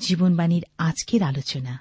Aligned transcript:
জীবনবাণীর 0.00 0.64
আজকের 0.78 1.22
আলোচনা। 1.22 1.72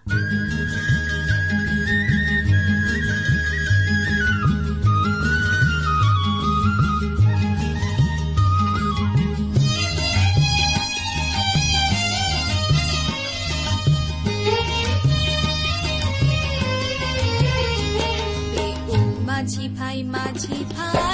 মাঝি 19.28 19.70
ভাই 19.70 20.04
মাঝি 20.04 20.66
ভাই। 20.76 21.13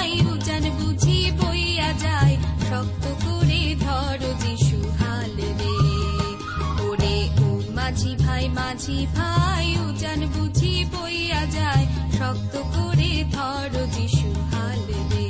মাঝি 8.80 9.06
ভাই 9.16 9.66
উজান 9.86 10.20
বুঝি 10.34 10.74
বইয়া 10.92 11.42
যায়, 11.56 11.84
শক্ত 12.16 12.54
করে 12.74 13.12
ধর 13.34 13.72
যিশু 13.96 14.30
হাল 14.50 14.80
রে। 15.10 15.26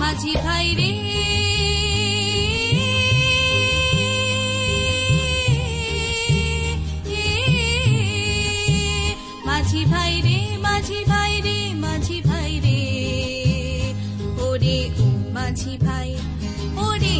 মাঝি 0.00 0.32
ভাই 0.44 0.66
রে। 0.78 0.92
মাঝি 9.46 9.82
ভাই 9.92 10.14
রে, 10.26 10.38
মাঝি 10.66 11.00
মাঝি 11.84 12.18
ভাই 12.28 12.52
রে। 12.64 12.80
ওরে 14.46 14.78
ও 15.04 15.06
মাঝি 15.36 15.74
ভাই, 15.86 16.10
ওরে 16.86 17.18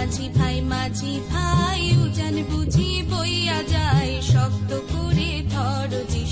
মাঝি 0.00 0.26
ভাই 0.38 0.56
মাঝি 0.72 1.12
ভাই 1.30 1.82
উজান 2.02 2.36
বুঝি 2.50 2.90
বইয়া 3.10 3.58
যায় 3.72 4.12
শক্ত 4.32 4.70
করে 4.92 5.30
ধর 5.52 5.90
যিশু 6.10 6.29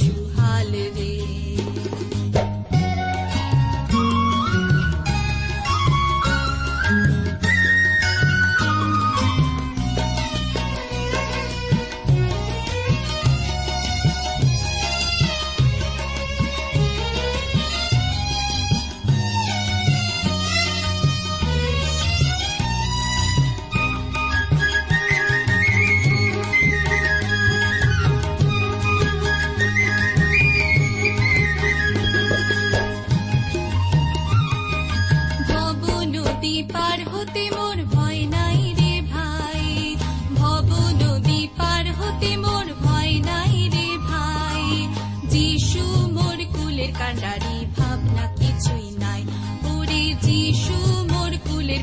যিশু 50.29 50.77
মোর 51.13 51.33
কুলের 51.47 51.83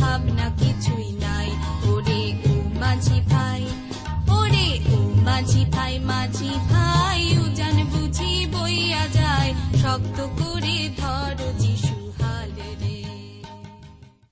ভাবনা 0.00 0.46
কিছুই 0.58 1.10
নাই। 1.24 1.48
ওরে 1.92 2.22
ও 2.50 2.52
মাঝি 2.78 3.18
ভাই, 3.30 3.62
ওরে 4.38 4.68
ও 4.94 4.98
মাঝি 5.22 5.62
ভাই 5.70 5.94
মাঝি 5.98 6.50
ভাই, 6.70 7.20
উজান 7.38 7.76
বুঝি 7.84 8.32
বইয়া 8.46 9.04
যায়, 9.08 9.50
শক্ত 9.82 10.18
করে 10.38 10.76
ধর 10.98 11.36
যিশু 11.58 11.96
হাল 12.18 12.50
রে। 12.82 12.98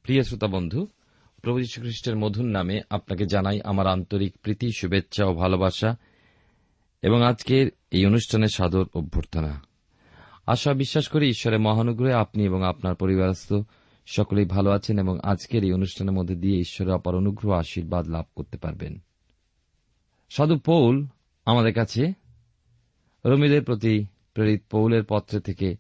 প্রিয় 0.03 0.23
শ্রোতা 0.23 0.47
বন্ধু, 0.47 0.81
প্রভু 1.43 1.59
যীশু 1.61 1.79
খ্রিস্টের 1.81 2.17
মধুর 2.17 2.49
নামে 2.57 2.77
আপনাকে 2.91 3.25
জানাই 3.27 3.59
আমার 3.65 3.87
আন্তরিক 3.87 4.33
প্রীতি, 4.43 4.69
শুভেচ্ছা 4.73 5.23
ও 5.27 5.33
ভালোবাসা 5.35 5.91
এবং 7.03 7.19
আজকের 7.23 7.67
এই 7.91 8.03
অনুষ্ঠানের 8.07 8.53
সাদর 8.57 8.85
অভ্যর্থনা। 8.95 9.53
আশা 10.47 10.75
বিশ্বাস 10.75 11.09
করি 11.09 11.29
ঈশ্বরের 11.29 11.61
মহানুগ্রহে 11.61 12.13
আপনি 12.13 12.45
এবং 12.45 12.67
আপনার 12.67 12.95
পরিবারস্থ 12.95 13.53
সকলেই 14.07 14.45
ভালো 14.45 14.71
আছেন 14.71 14.99
এবং 14.99 15.19
আজকের 15.23 15.65
এই 15.65 15.73
অনুষ্ঠানের 15.73 16.15
মধ্যে 16.15 16.35
দিয়ে 16.35 16.59
ঈশ্বরের 16.59 16.95
অপার 16.95 17.15
অনুগ্রহ 17.15 17.53
আশীর্বাদ 17.53 18.09
লাভ 18.09 18.25
করতে 18.37 18.59
পারবেন। 18.59 18.99
সাধু 20.31 20.59
পৌল 20.59 21.07
আমাদের 21.45 21.75
কাছে 21.75 22.13
রমিদের 23.25 23.65
প্রতি 23.65 24.07
প্রেরিত 24.35 24.63
পৌলের 24.71 25.05
পত্রে 25.09 25.41
থেকে 25.41 25.77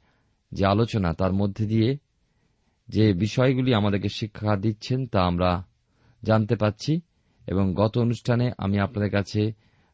যে 0.52 0.66
আলোচনা, 0.66 1.12
তার 1.12 1.32
মধ্যে 1.32 1.66
দিয়ে 1.66 1.98
যে 2.88 3.12
বিষয়গুলি 3.12 3.74
আমাদেরকে 3.74 4.08
শিক্ষা 4.08 4.56
দিচ্ছেন 4.56 5.06
তা 5.06 5.22
আমরা 5.22 5.64
জানতে 6.22 6.56
পাচ্ছি 6.56 7.00
এবং 7.46 7.74
গত 7.74 7.98
অনুষ্ঠানে 7.98 8.52
আমি 8.58 8.78
আপনাদের 8.78 9.10
কাছে 9.10 9.52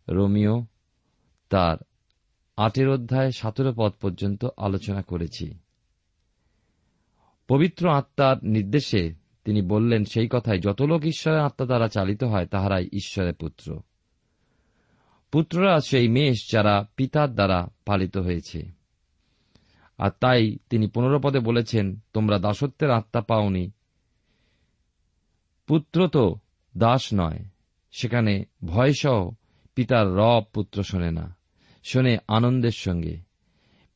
রোমিও, 0.09 0.67
তার 1.49 1.77
আটের 2.57 2.89
অধ্যায় 2.89 3.31
সতেরো 3.31 3.73
পদ 3.77 3.93
পর্যন্ত 4.01 4.47
আলোচনা 4.57 5.03
করেছি। 5.03 5.59
পবিত্র 7.49 7.91
আত্মার 7.91 8.37
নির্দেশে 8.43 9.15
তিনি 9.45 9.63
বললেন, 9.63 10.05
সেই 10.05 10.29
কথায় 10.31 10.59
যত 10.59 10.83
লোক 10.83 11.05
ঈশ্বরের 11.05 11.41
আত্মা 11.41 11.67
দ্বারা 11.67 11.89
চালিত 11.89 12.25
হয়, 12.25 12.47
তাহারাই 12.47 12.89
ঈশ্বরের 12.93 13.35
পুত্র। 13.35 13.81
পুত্ররা 15.33 15.81
সেই 15.81 16.09
মেষ 16.09 16.51
যারা 16.53 16.89
পিতার 16.97 17.35
দ্বারা 17.35 17.69
পালিত 17.85 18.17
হয়েছে। 18.17 18.71
আর 19.99 20.11
তাই 20.21 20.57
তিনি 20.71 20.87
পদে 20.95 21.39
বলেছেন, 21.39 21.99
তোমরা 22.13 22.39
দাসত্বের 22.39 22.91
আত্মা 22.91 23.21
পাওনি। 23.21 23.71
পুত্র 25.67 26.09
তো 26.09 26.35
দাস 26.77 27.09
নয়, 27.15 27.45
সেখানে 27.93 28.45
ভয়সহ 28.65 29.31
পিতার 29.75 30.15
রব 30.15 30.45
পুত্র 30.53 30.83
শোনে 30.83 31.11
না। 31.11 31.42
শোনে 31.83 32.19
আনন্দের 32.29 32.71
সঙ্গে। 32.71 33.17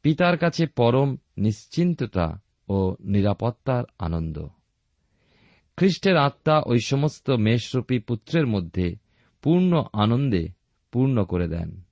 পিতার 0.03 0.39
কাছে 0.39 0.67
পরম 0.67 1.17
নিশ্চিন্ততা 1.37 2.41
ও 2.69 2.97
নিরাপত্তার 3.01 3.85
আনন্দ। 3.99 4.47
খ্রিস্টের 5.77 6.17
আত্মা 6.17 6.63
ওই 6.67 6.81
সমস্ত 6.81 7.31
মেষরূপী 7.31 7.99
পুত্রের 7.99 8.47
মধ্যে 8.47 8.97
পূর্ণ 9.43 9.85
আনন্দে 9.93 10.49
পূর্ণ 10.93 11.25
করে 11.25 11.49
দেন। 11.49 11.83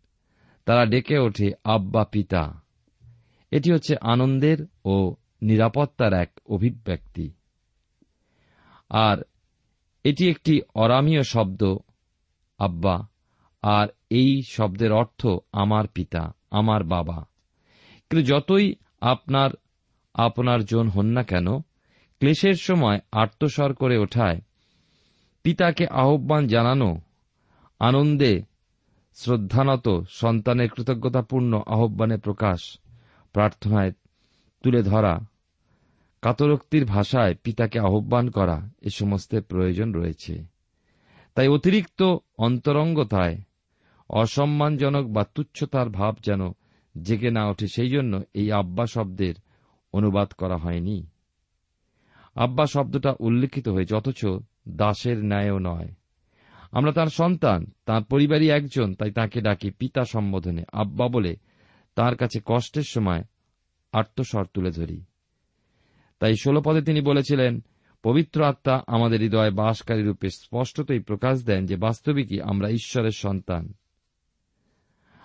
তারা 0.64 0.86
ডেকে 0.86 1.18
ওঠে 1.18 1.52
আব্বা 1.64 2.04
পিতা। 2.04 2.62
এটি 3.50 3.72
হচ্ছে 3.72 3.96
আনন্দের 4.00 4.66
ও 4.84 5.14
নিরাপত্তার 5.42 6.12
এক 6.12 6.40
অভিব্যক্তি। 6.46 7.32
আর 8.88 9.18
এটি 10.04 10.30
একটি 10.30 10.60
অরামীয় 10.74 11.22
শব্দ, 11.22 11.76
আব্বা। 12.58 13.08
আর 13.66 13.88
এই 14.10 14.42
শব্দের 14.42 14.92
অর্থ 14.92 15.26
আমার 15.52 15.86
পিতা, 15.86 16.32
আমার 16.50 16.84
বাবা। 16.84 17.26
কিন্তু 18.10 18.26
যতই 18.26 18.74
আপনার 19.00 19.50
আপনার 20.14 20.64
জন 20.64 20.88
হন 20.88 21.06
না 21.06 21.22
কেন, 21.22 21.58
ক্লেশের 22.18 22.54
সময় 22.54 23.00
আত্মস্বর 23.12 23.74
করে 23.74 23.98
ওঠায়, 23.98 24.40
পিতাকে 25.42 25.86
আহ্বান 25.86 26.46
জানানো, 26.46 27.00
আনন্দে 27.78 28.42
শ্রদ্ধানত 29.14 29.88
সন্তানের 30.08 30.68
কৃতজ্ঞতাপূর্ণ 30.68 31.62
আহ্বানে 31.66 32.16
প্রকাশ, 32.16 32.78
প্রার্থনায় 33.32 33.92
তুলে 34.62 34.82
ধরা, 34.82 35.20
কাতরোক্তির 36.22 36.84
ভাষায় 36.84 37.34
পিতাকে 37.34 37.78
আহ্বান 37.78 38.30
করা, 38.30 38.70
এ 38.82 38.90
সমস্ত 38.90 39.40
প্রয়োজন 39.48 39.92
রয়েছে। 39.92 40.44
তাই 41.34 41.48
অতিরিক্ত 41.48 42.16
অন্তরঙ্গতায় 42.38 43.36
অসম্মানজনক 44.08 45.06
বা 45.06 45.24
তুচ্ছতার 45.34 45.88
ভাব 45.88 46.16
যেন 46.24 46.52
জেগে 47.02 47.30
না 47.30 47.50
ওঠে, 47.50 47.66
সেই 47.66 47.90
জন্য 47.90 48.22
এই 48.34 48.52
আব্বা 48.52 48.86
শব্দের 48.86 49.34
অনুবাদ 49.92 50.32
করা 50.32 50.56
হয়নি। 50.56 51.06
আব্বা 52.34 52.66
শব্দটা 52.66 53.14
উল্লেখিত 53.20 53.68
হয়েছে, 53.68 53.96
অথচ 53.96 54.26
দাসের 54.68 55.24
ন্যায়ও 55.24 55.58
নয়। 55.58 55.88
আমরা 56.72 56.92
তার 56.92 57.06
সন্তান, 57.06 57.66
তার 57.86 58.04
পরিবারই 58.04 58.50
একজন, 58.50 58.94
তাই 58.94 59.10
তাকে 59.10 59.40
ডাকি 59.40 59.70
পিতা 59.70 60.04
সম্বোধনে। 60.04 60.62
আব্বা 60.72 61.08
বলে, 61.08 61.36
তার 61.94 62.16
কাছে 62.16 62.40
কষ্টের 62.44 62.82
সময় 62.82 63.24
আত্মস্বর 63.92 64.46
তুলে 64.54 64.70
ধরি। 64.70 65.04
তাই 66.18 66.36
ষোলো 66.36 66.62
পদে 66.62 66.82
তিনি 66.82 67.00
বলেছিলেন, 67.00 67.60
পবিত্র 68.02 68.44
আত্মা 68.44 68.82
আমাদের 68.86 69.20
হৃদয় 69.20 69.50
বাসকারী 69.50 70.02
রূপে 70.02 70.28
স্পষ্টতই 70.30 70.98
প্রকাশ 70.98 71.44
দেন 71.44 71.66
যে 71.66 71.76
বাস্তবিকই 71.76 72.40
আমরা 72.40 72.68
ঈশ্বরের 72.68 73.10
সন্তান। 73.10 73.74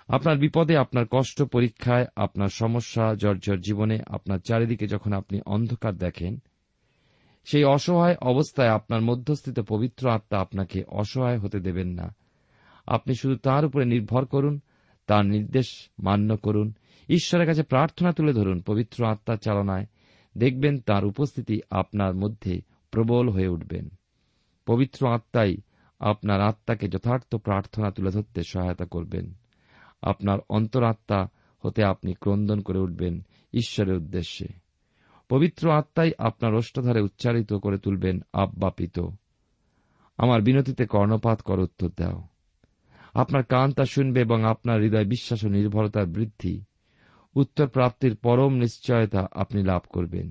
আপনার 0.09 0.37
বিপদে, 0.37 0.77
আপনার 0.77 1.05
কষ্ট 1.11 1.41
পরীক্ষায়, 1.41 2.05
আপনার 2.15 2.47
সমস্যা, 2.47 3.15
জর্জর 3.15 3.57
জীবনে, 3.57 3.99
আপনার 4.07 4.39
চারিদিকে 4.39 4.87
যখন 4.87 5.13
আপনি 5.13 5.41
অন্ধকার 5.45 5.97
দেখেন, 5.97 6.39
সেই 7.45 7.63
অসহায় 7.63 8.15
অবস্থায় 8.21 8.69
আপনার 8.69 9.01
মধ্যস্থিত 9.01 9.59
পবিত্র 9.59 10.09
আত্মা 10.09 10.39
আপনাকে 10.39 10.83
অসহায় 10.87 11.37
হতে 11.37 11.59
দেবেন 11.59 11.87
না। 11.87 12.15
আপনি 12.87 13.15
শুধু 13.15 13.35
তার 13.35 13.65
উপরে 13.65 13.85
নির্ভর 13.85 14.25
করুন, 14.25 14.59
তার 15.07 15.25
নির্দেশ 15.25 15.89
মান্য 15.99 16.37
করুন, 16.37 16.73
ঈশ্বরের 17.09 17.47
কাছে 17.47 17.63
প্রার্থনা 17.63 18.11
তুলে 18.11 18.33
ধরুন, 18.33 18.61
পবিত্র 18.61 19.05
আত্মার 19.05 19.37
চালনায়। 19.37 19.85
দেখবেন 20.37 20.79
তার 20.79 21.05
উপস্থিতি 21.05 21.61
আপনার 21.69 22.15
মধ্যে 22.15 22.61
প্রবল 22.91 23.29
হয়ে 23.29 23.47
উঠবেন। 23.47 23.89
পবিত্র 24.65 25.07
আত্মাই 25.07 25.57
আপনার 25.99 26.41
আত্মাকে 26.41 26.87
যথার্থ 26.87 27.35
প্রার্থনা 27.35 27.91
তুলে 27.91 28.11
ধরতে 28.11 28.41
সহায়তা 28.43 28.85
করবেন। 28.85 29.33
আপনার 30.01 30.39
অন্তরাত্মা 30.49 31.27
হতে 31.59 31.83
আপনি 31.83 32.13
ক্রন্দন 32.13 32.61
করে 32.61 32.79
উঠবেন 32.79 33.25
ঈশ্বরের 33.53 33.95
উদ্দেশ্যে। 33.95 34.47
পবিত্র 35.29 35.71
আত্মাই 35.71 36.11
আপনার 36.17 36.55
অষ্টধারে 36.55 37.01
উচ্চারিত 37.01 37.53
করে 37.53 37.77
তুলবেন 37.77 38.19
আব্বা 38.33 38.69
পিত 38.69 38.99
আমার 40.17 40.41
বিনতিতে 40.41 40.85
কর্ণপাত 40.85 41.41
কর 41.41 41.59
উত্তর 41.59 41.89
দাও। 41.97 42.23
আপনার 43.13 43.43
কান 43.43 43.71
তা 43.71 43.85
শুনবে 43.85 44.21
এবং 44.21 44.43
আপনার 44.43 44.81
হৃদয় 44.81 45.05
বিশ্বাস 45.05 45.45
ও 45.45 45.49
নির্ভরতার 45.49 46.05
বৃদ্ধি। 46.05 46.63
উত্তর 47.35 47.67
প্রাপ্তির 47.67 48.15
পরম 48.15 48.53
নিশ্চয়তা 48.53 49.27
আপনি 49.31 49.63
লাভ 49.63 49.81
করবেন। 49.89 50.29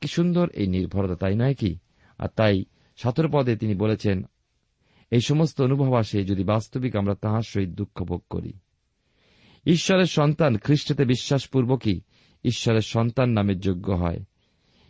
কি 0.00 0.08
সুন্দর 0.08 0.50
এই 0.50 0.66
নির্ভরতা, 0.66 1.14
তাই 1.14 1.34
নয় 1.34 1.54
কি? 1.54 1.78
আর 2.18 2.28
তাই 2.28 2.64
সতেরো 2.96 3.28
পদে 3.32 3.56
তিনি 3.56 3.74
বলেছেন, 3.74 4.22
এই 5.10 5.20
সমস্ত 5.20 5.60
অনুভব 5.60 5.94
আসে 5.94 6.24
যদি 6.24 6.44
বাস্তবিক 6.44 6.96
আমরা 6.96 7.14
তাহার 7.14 7.42
সহিত 7.42 7.68
দুঃখ 7.68 8.02
ভোগ 8.02 8.22
করি। 8.30 8.52
ঈশ্বরের 9.66 10.04
সন্তান 10.04 10.58
খ্রিস্টতে 10.58 11.04
বিশ্বাসপূর্বকই 11.04 12.00
ঈশ্বরের 12.44 12.80
সন্তান 12.80 13.30
নামের 13.30 13.60
যোগ্য 13.60 13.92
হয়। 13.92 14.24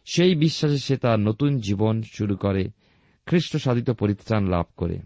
সেই 0.04 0.34
বিশ্বাসে 0.34 0.78
সে 0.78 0.96
তার 0.96 1.20
নতুন 1.20 1.58
জীবন 1.58 2.02
শুরু 2.02 2.36
করে 2.36 2.70
খ্রিস্ট 3.26 3.56
সাধিত 3.56 3.90
পরিত্রাণ 3.90 4.46
লাভ 4.46 4.66
করে। 4.76 4.98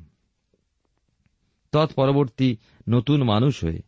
তৎপরবর্তী 1.72 2.56
নতুন 2.88 3.22
মানুষ 3.22 3.64
হয়ে, 3.64 3.82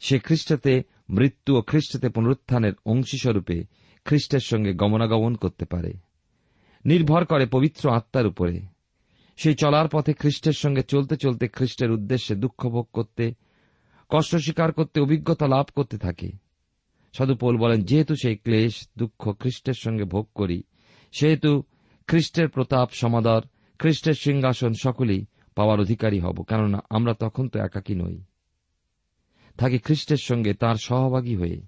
সে 0.00 0.18
খ্রিস্টতে 0.18 0.82
মৃত্যু 1.10 1.56
ও 1.56 1.62
খ্রিস্টতে 1.62 2.08
পুনরুত্থানের 2.08 2.72
অংশীস্বরূপে 2.86 3.64
খ্রিস্টের 4.04 4.40
সঙ্গে 4.40 4.72
গমনাগমন 4.72 5.34
করতে 5.34 5.64
পারে। 5.64 5.92
নির্ভর 6.84 7.24
করে 7.24 7.46
পবিত্র 7.46 7.90
আত্মার 7.90 8.26
উপরে। 8.26 8.60
সেই 9.36 9.54
চলার 9.54 9.88
পথে 9.88 10.12
খ্রিস্টের 10.12 10.52
সঙ্গে 10.52 10.82
চলতে 10.82 11.16
চলতে 11.16 11.48
খ্রিস্টের 11.48 11.90
উদ্দেশ্যে 11.90 12.36
দুঃখ 12.36 12.68
ভোগ 12.68 12.88
করতে 12.92 13.34
কষ্ট 14.08 14.36
স্বীকার 14.36 14.72
করতে, 14.72 15.00
অভিজ্ঞতা 15.00 15.46
লাভ 15.46 15.66
করতে 15.74 15.98
থাকে। 15.98 16.32
সাধুপোল 17.12 17.56
বলেন, 17.56 17.82
যেহেতু 17.82 18.16
সেই 18.16 18.36
ক্লেশ, 18.36 18.88
দুঃখ 18.98 19.38
খ্রিস্টের 19.38 19.74
সঙ্গে 19.74 20.04
ভোগ 20.04 20.28
করি, 20.34 20.62
সেহেতু 21.12 21.62
খ্রিস্টের 22.06 22.48
প্রতাপ, 22.48 22.90
সমাদর, 22.92 23.42
খ্রিস্টের 23.78 24.14
সিংহাসন 24.14 24.72
সকলেই 24.82 25.26
পাওয়ার 25.54 25.80
অধিকারী 25.80 26.20
হব, 26.20 26.42
কেননা 26.42 26.78
আমরা 26.90 27.14
তখন 27.14 27.48
তো 27.48 27.58
একাকী 27.60 27.94
নই। 27.94 28.24
থাকি 29.58 29.78
খ্রিস্টের 29.78 30.16
সঙ্গে 30.16 30.54
তার 30.54 30.74
সহভাগী 30.74 31.36
হয়ে। 31.36 31.62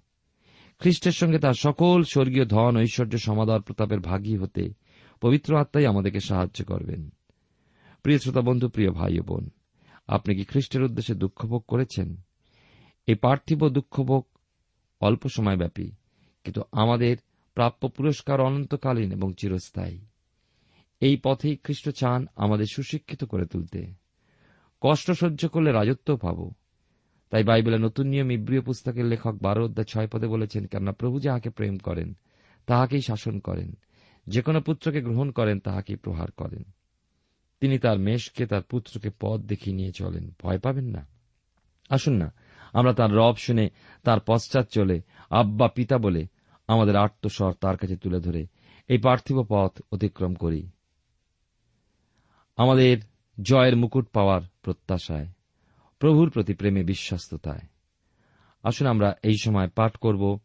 খ্রিস্টের 0.79 1.13
সঙ্গে 1.13 1.39
তার 1.39 1.55
সকল 1.55 2.03
স্বর্গীয় 2.03 2.45
ধন, 2.45 2.77
ঐশ্বর্য, 2.77 3.19
সমাদর, 3.19 3.61
প্রতাপের 3.61 4.01
ভাগী 4.01 4.37
হতে 4.37 4.75
পবিত্র 5.21 5.57
আত্মাই 5.57 5.87
আমাদেরকে 5.87 6.21
সাহায্য 6.21 6.65
করবেন। 6.65 7.11
প্রিয় 8.03 8.19
শ্রোতা 8.19 8.41
বন্ধু, 8.41 8.69
প্রিয় 8.69 8.91
ভাই 8.91 9.21
বোন, 9.21 9.51
আপনি 10.09 10.35
কি 10.35 10.45
খ্রিস্টের 10.45 10.83
উদ্দেশ্যে 10.83 11.15
দুঃখভোগ 11.15 11.65
করেছেন? 11.69 12.26
এই 13.07 13.15
পার্থিব 13.15 13.69
দুঃখভোগ 13.69 14.27
অল্প 15.01 15.29
সময়ব্যাপী, 15.29 15.91
কিন্তু 16.45 16.63
আমাদের 16.73 17.17
প্রাপ্য 17.55 17.89
পুরস্কার 17.89 18.41
অনন্তকালীন 18.41 19.13
এবং 19.13 19.33
চিরস্থায়ী। 19.33 20.01
এই 21.01 21.17
পথেই 21.17 21.57
খ্রিস্ট 21.57 21.89
চান 21.89 22.27
আমাদের 22.37 22.67
সুশিক্ষিত 22.67 23.25
করে 23.25 23.47
তুলতে। 23.47 23.95
কষ্ট 24.81 25.11
সহ্য 25.11 25.49
করলে 25.49 25.73
রাজত্ব 25.73 26.17
পাব। 26.17 26.53
তাই 27.31 27.45
বাইবেলের 27.45 27.81
নতুন 27.81 28.07
নিয়ম 28.07 28.31
ইব্রিয় 28.31 28.61
পুস্তকের 28.61 29.05
লেখক 29.05 29.35
বারো 29.43 29.65
অধ্যায় 29.65 29.85
ছয় 29.85 30.09
পদে 30.09 30.27
বলেছেন, 30.27 30.67
কেননা 30.67 30.93
প্রভু 30.93 31.21
যাহাকে 31.21 31.51
প্রেম 31.51 31.79
করেন, 31.79 32.17
তাহাকেই 32.67 33.01
শাসন 33.01 33.39
করেন। 33.39 33.77
যে 34.27 34.43
কোনো 34.43 34.61
পুত্রকে 34.61 35.01
গ্রহণ 35.03 35.31
করেন, 35.31 35.59
তাহাকেই 35.59 35.97
প্রহার 35.97 36.31
করেন। 36.31 36.63
তিনি 37.61 37.79
তার 37.79 37.99
মেষকে, 37.99 38.47
তার 38.47 38.63
পুত্রকে 38.63 39.11
পথ 39.21 39.41
দেখিয়ে 39.41 39.77
নিয়ে 39.77 39.93
চলেন। 39.93 40.35
ভয় 40.43 40.59
পাবেন 40.59 40.85
না। 40.85 41.07
আসুন 41.89 42.15
না 42.15 42.33
আমরা 42.77 42.93
তার 42.93 43.13
রব 43.13 43.35
শুনে 43.37 43.71
তার 44.03 44.21
পশ্চাৎ 44.21 44.67
চলে 44.69 45.01
আব্বা 45.31 45.69
পিতা 45.69 45.99
বলে 45.99 46.23
আমাদের 46.69 46.97
আত্মস্বর 46.97 47.53
তার 47.53 47.77
কাছে 47.77 47.97
তুলে 47.97 48.21
ধরে। 48.21 48.47
এই 48.89 48.99
পার্থিব 48.99 49.39
পথ 49.49 49.81
অতিক্রম 49.93 50.35
করি। 50.35 50.71
আমাদের 52.57 52.97
জয়ের 53.39 53.77
মুকুট 53.77 54.07
পাওয়ার 54.09 54.41
প্রত্যাশায়, 54.63 55.27
প্রভুর 55.99 56.31
প্রতি 56.31 56.55
প্রেমে 56.55 56.83
বিশ্বস্ততায়। 56.85 57.65
আসুন 58.63 58.87
আমরা 58.87 59.17
এই 59.23 59.37
সময় 59.43 59.69
পাঠ 59.69 59.97
করব। 59.97 60.39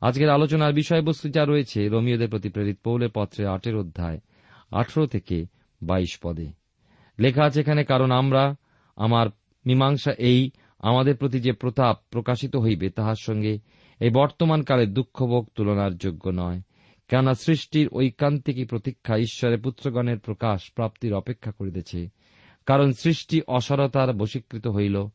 আজকের 0.00 0.30
আলোচনার 0.30 0.72
বিষয়বস্তু 0.72 1.28
যা 1.28 1.44
রয়েছে 1.44 1.88
রোমিওদের 1.88 2.30
প্রতি 2.30 2.48
প্রেরিত 2.48 2.78
পৌলের 2.84 3.10
পত্রে 3.14 3.46
আটের 3.46 3.76
অধ্যায়, 3.76 4.20
আঠেরো 4.70 5.06
থেকে 5.06 5.46
বাইশ 5.82 6.18
পদে। 6.22 6.48
লেখা 7.18 7.44
আছে, 7.44 7.60
এখানে 7.60 7.84
কারণ 7.84 8.10
আমরা, 8.10 8.56
আমার 8.96 9.26
মীমাংসা 9.66 10.12
এই 10.12 10.50
আমাদের 10.82 11.16
প্রতি 11.16 11.40
যে 11.40 11.52
প্রতাপ 11.52 11.98
প্রকাশিত 12.10 12.56
হইবে, 12.56 12.90
তাহার 12.90 13.14
সঙ্গে 13.14 13.58
এই 14.00 14.10
বর্তমান 14.10 14.62
কালের 14.62 14.94
দুঃখভোগ 14.94 15.48
তুলনার 15.54 15.96
যোগ্য 15.96 16.30
নয়। 16.34 16.60
কেননা 17.08 17.34
সৃষ্টির 17.34 17.88
ঐকান্তিকী 17.92 18.64
প্রতীক্ষা 18.64 19.16
ঈশ্বরের 19.16 19.60
পুত্রগণের 19.60 20.18
প্রকাশ 20.18 20.70
প্রাপ্তির 20.74 21.14
অপেক্ষা 21.14 21.50
করিতেছে। 21.50 22.08
কারণ 22.66 22.92
সৃষ্টি 22.92 23.40
অসারতার 23.46 24.12
বশীকৃত 24.12 24.68
হইল। 24.68 25.06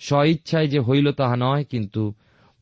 স্বইচ্ছায় 0.00 0.66
যে 0.66 0.80
হইল 0.80 1.12
তাহা 1.12 1.36
নয়, 1.36 1.64
কিন্তু 1.64 2.14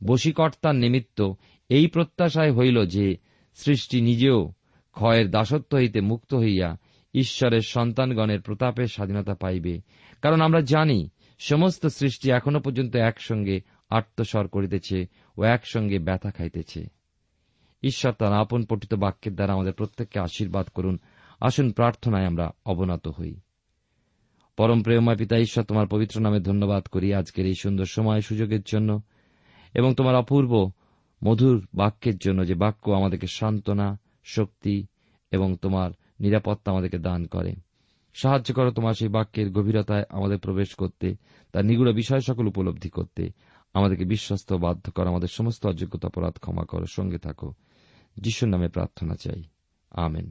বশীকর্তার 0.07 0.75
নিমিত্ত 0.75 1.33
এই 1.69 1.87
প্রত্যাশায় 1.87 2.53
হইল 2.53 2.87
যে 2.87 3.17
সৃষ্টি 3.55 4.01
নিজেও 4.01 4.53
ক্ষয়ের 4.93 5.31
দাসত্ব 5.31 5.77
হইতে 5.77 6.01
মুক্ত 6.01 6.35
হইয়া 6.35 6.77
ঈশ্বরের 7.15 7.61
সন্তানগণের 7.61 8.41
প্রতাপের 8.41 8.87
স্বাধীনতা 8.87 9.35
পাইবে। 9.35 9.81
কারণ 10.23 10.41
আমরা 10.41 10.61
জানি 10.61 11.11
সমস্ত 11.39 11.87
সৃষ্টি 11.87 12.31
এখনও 12.31 12.61
পর্যন্ত 12.61 12.97
একসঙ্গে 12.97 13.61
আত্মস্বর 13.91 14.49
করিতেছে 14.49 15.07
ও 15.37 15.45
একসঙ্গে 15.45 15.99
ব্যথা 15.99 16.31
খাইতেছে। 16.31 16.87
ঈশ্বর 17.83 18.13
তার 18.13 18.33
আপন 18.33 18.65
পঠিত 18.65 18.95
বাক্যের 18.95 19.35
দ্বারা 19.35 19.53
আমাদের 19.53 19.73
প্রত্যেককে 19.73 20.21
আশীর্বাদ 20.21 20.67
করুন। 20.67 20.99
আসুন 21.41 21.71
প্রার্থনায় 21.71 22.27
আমরা 22.27 22.51
অবনত 22.67 23.09
হই। 23.09 23.41
পরম 24.57 24.83
প্রেমময় 24.83 25.17
পিতা, 25.17 25.39
ঈশ্বর 25.39 25.65
তোমার 25.65 25.87
পবিত্র 25.87 26.21
নামে 26.21 26.41
ধন্যবাদ 26.41 26.87
করি 26.87 27.15
আজকের 27.15 27.47
এই 27.47 27.55
সুন্দর 27.55 27.85
সময় 27.85 28.21
সুযোগের 28.21 28.61
জন্য 28.67 29.03
এবং 29.75 29.95
তোমার 29.95 30.15
অপূর্ব 30.15 30.71
মধুর 31.25 31.67
বাক্যের 31.75 32.17
জন্য 32.17 32.47
যে 32.47 32.55
বাক্য 32.55 32.91
আমাদেরকে 32.91 33.27
সান্ত্বনা, 33.27 34.01
শক্তি 34.25 34.87
এবং 35.31 35.57
তোমার 35.57 35.91
নিরাপত্তা 36.21 36.73
আমাদেরকে 36.73 36.99
দান 36.99 37.27
করে। 37.27 37.55
সাহায্য 38.15 38.55
করো 38.55 38.71
তোমার 38.71 38.95
সেই 38.95 39.09
বাক্যের 39.09 39.51
গভীরতায় 39.51 40.05
আমাদের 40.09 40.39
প্রবেশ 40.39 40.75
করতে, 40.75 41.17
তার 41.53 41.65
নিগুড় 41.65 41.93
বিষয় 41.93 42.21
সকল 42.21 42.47
উপলব্ধি 42.47 42.89
করতে। 42.89 43.31
আমাদেরকে 43.75 44.05
বিশ্বস্ত, 44.05 44.53
বাধ্য 44.53 44.93
করো, 44.93 45.09
আমাদের 45.09 45.29
সমস্ত 45.29 45.67
অযোগ্যতা 45.67 46.07
অপরাধ 46.07 46.39
ক্ষমা 46.39 46.65
করো, 46.65 46.85
সঙ্গে 46.87 47.19
থাকো। 47.19 47.55
যিশুর 48.17 48.49
নামে 48.49 48.69
প্রার্থনা 48.69 49.15
চাই। 49.15 49.43
আমেন। 49.91 50.31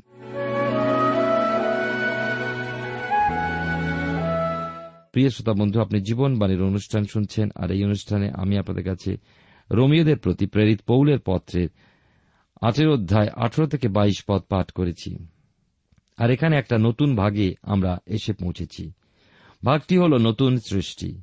প্রিয় 5.11 5.29
শ্রোতা 5.29 5.53
বন্ধু, 5.53 5.81
আপনি 5.81 6.01
জীবনবাণীর 6.01 6.61
অনুষ্ঠান 6.61 7.03
শুনছেন, 7.03 7.49
আর 7.55 7.71
এই 7.71 7.83
অনুষ্ঠানে 7.83 8.31
আমি 8.33 8.57
আপনাদের 8.57 8.83
কাছে 8.83 9.17
রোমিওদের 9.71 10.17
প্রতি 10.17 10.45
প্রেরিত 10.45 10.81
পৌলের 10.87 11.19
পত্রের 11.19 11.69
আঠেরো 12.61 12.93
অধ্যায় 12.93 13.27
আঠেরো 13.35 13.67
থেকে 13.67 13.87
বাইশ 13.87 14.23
পদ 14.27 14.41
পাঠ 14.41 14.71
করেছি। 14.71 15.27
আর 16.17 16.31
এখানে 16.31 16.57
একটা 16.57 16.77
নতুন 16.77 17.15
ভাগে 17.15 17.55
আমরা 17.61 17.97
এসে 18.05 18.33
পৌঁছেছি। 18.33 18.91
ভাগটি 19.65 19.97
হল 19.97 20.17
নতুন 20.17 20.57
সৃষ্টি। 20.57 21.21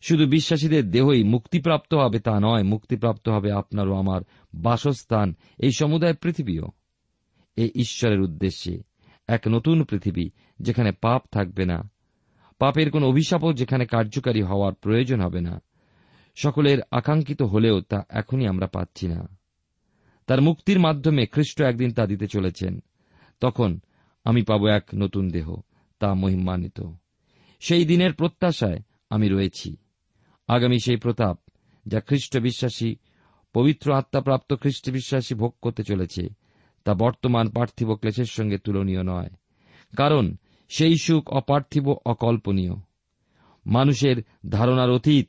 শুধু 0.00 0.26
বিশ্বাসীদের 0.26 0.90
দেহই 0.90 1.24
মুক্তিপ্রাপ্ত 1.24 1.94
হবে 1.94 2.20
তা 2.20 2.40
নয়, 2.40 2.62
মুক্তিপ্রাপ্ত 2.62 3.28
হবে 3.28 3.52
আপনারও 3.52 3.94
আমার 3.94 4.20
বাসস্থান, 4.54 5.34
এই 5.58 5.70
সমুদায় 5.78 6.14
পৃথিবীও। 6.14 6.66
এই 7.56 7.70
ঈশ্বরের 7.74 8.20
উদ্দেশ্যে 8.20 8.82
এক 9.28 9.40
নতুন 9.48 9.84
পৃথিবী 9.84 10.30
যেখানে 10.60 10.92
পাপ 10.92 11.22
থাকবে 11.32 11.64
না, 11.64 11.90
পাপের 12.58 12.90
কোন 12.90 13.04
অভিশাপও 13.04 13.52
যেখানে 13.52 13.86
কার্যকারী 13.86 14.42
হওয়ার 14.42 14.74
প্রয়োজন 14.74 15.20
হবে 15.20 15.40
না, 15.40 15.62
সকলের 16.36 16.78
আকাঙ্ক্ষিত 16.90 17.42
হলেও 17.42 17.80
তা 17.80 18.02
এখনই 18.10 18.46
আমরা 18.46 18.66
পাচ্ছি 18.66 19.08
না। 19.08 19.28
তার 20.26 20.40
মুক্তির 20.40 20.80
মাধ্যমে 20.80 21.26
খ্রিস্ট 21.26 21.62
একদিন 21.62 21.92
তা 21.92 22.06
দিতে 22.06 22.26
চলেছেন। 22.26 22.78
তখন 23.40 23.80
আমি 24.24 24.42
পাব 24.42 24.66
এক 24.66 24.84
নতুন 24.94 25.30
দেহ, 25.30 25.56
তা 25.98 26.14
মহিমান্বিত। 26.14 26.80
সেই 27.60 27.84
দিনের 27.84 28.12
প্রত্যাশায় 28.14 28.78
আমি 29.10 29.28
রয়েছি। 29.28 29.76
আগামী 30.48 30.78
সেই 30.84 30.96
প্রতাপ, 30.96 31.40
যা 31.86 32.00
খ্রিস্ট 32.00 32.38
বিশ্বাসী, 32.38 32.96
পবিত্র 33.52 33.92
আত্মাপ্রাপ্ত 33.92 34.54
খ্রিস্ট 34.54 34.90
বিশ্বাসী 34.90 35.34
ভোগ 35.34 35.54
করতে 35.62 35.82
চলেছে, 35.82 36.28
তা 36.84 36.94
বর্তমান 36.94 37.48
পার্থিব 37.48 37.94
ক্লেশের 37.94 38.24
সঙ্গে 38.24 38.58
তুলনীয় 38.58 39.02
নয়, 39.02 39.30
কারণ 39.96 40.36
সেই 40.68 40.96
সুখ 40.96 41.30
অপার্থিব 41.30 41.88
অকল্পনীয়। 42.04 42.74
মানুষের 43.66 44.16
ধারণার 44.48 44.90
অতীত, 44.90 45.28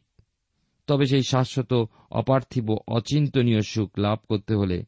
তবে 0.87 1.05
সেই 1.05 1.23
শাশ্বত, 1.23 1.73
অপার্থিব, 2.11 2.77
অচিন্তনীয় 2.87 3.61
সুখ 3.61 3.99
লাভ 3.99 4.19
করতে 4.29 4.55
হলে 4.55 4.83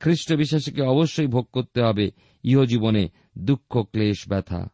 খ্রিস্ট 0.00 0.32
বিশ্বাসীকে 0.32 0.82
অবশ্যই 0.82 1.26
ভোগ 1.26 1.44
করতে 1.44 1.82
হবে 1.82 2.10
ইহজীবনে 2.42 3.08
দুঃখ, 3.38 3.78
ক্লেশ, 3.78 4.28
ব্যথা। 4.28 4.68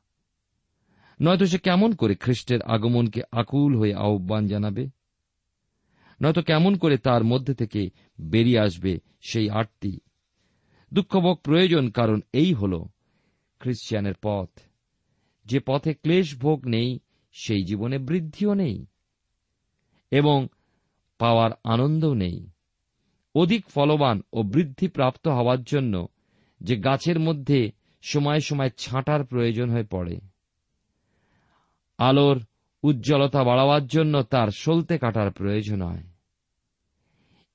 নয়তো 1.21 1.47
সে 1.47 1.59
কেমন 1.59 1.95
করে 1.95 2.15
খ্রিস্টের 2.15 2.63
আগমনকে 2.63 3.23
আকুল 3.33 3.79
হয়ে 3.79 3.95
আহ্বান 3.95 4.47
জানাবে? 4.47 4.91
নয়তো 6.23 6.43
কেমন 6.43 6.77
করে 6.77 6.99
তার 6.99 7.25
মধ্যে 7.25 7.55
থেকে 7.55 7.91
বেরিয়ে 8.21 8.61
আসবে 8.61 9.01
সেই 9.21 9.51
আটটি? 9.51 10.01
দুঃখভোগ 10.95 11.37
প্রয়োজন, 11.37 11.91
কারণ 11.91 12.21
এই 12.33 12.55
হল 12.55 12.85
খ্রিস্টিয়ানের 13.61 14.15
পথ। 14.23 14.51
যে 15.47 15.61
পথে 15.61 15.95
ক্লেশ 15.95 16.37
ভোগ 16.37 16.67
নেই, 16.67 16.99
সেই 17.33 17.65
জীবনে 17.65 17.99
বৃদ্ধিও 17.99 18.55
নেই 18.55 18.87
এবং 20.11 20.49
পাওয়ার 21.19 21.51
আনন্দও 21.65 22.15
নেই। 22.15 22.51
অধিক 23.35 23.67
ফলবান 23.67 24.21
ও 24.33 24.43
বৃদ্ধি 24.43 24.89
প্রাপ্ত 24.89 25.29
হওয়ার 25.29 25.63
জন্য 25.63 26.09
যে 26.61 26.77
গাছের 26.77 27.19
মধ্যে 27.19 27.73
সময় 28.03 28.41
সময় 28.41 28.71
ছাঁটার 28.71 29.25
প্রয়োজন 29.25 29.71
হয়ে 29.71 29.85
পড়ে। 29.85 30.21
আলোর 31.99 32.43
উজ্জ্বলতা 32.83 33.45
বাড়াবার 33.45 33.87
জন্য 33.87 34.23
তার 34.23 34.49
সলতে 34.49 34.99
কাটার 34.99 35.31
প্রয়োজন 35.31 35.83
হয়। 35.83 36.05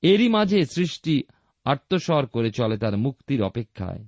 এরই 0.02 0.28
মাঝে 0.28 0.66
সৃষ্টি 0.66 1.22
আত্মস্বর 1.64 2.26
করে 2.26 2.50
চলে 2.50 2.78
তার 2.78 2.96
মুক্তির 2.96 3.42
অপেক্ষায়। 3.42 4.04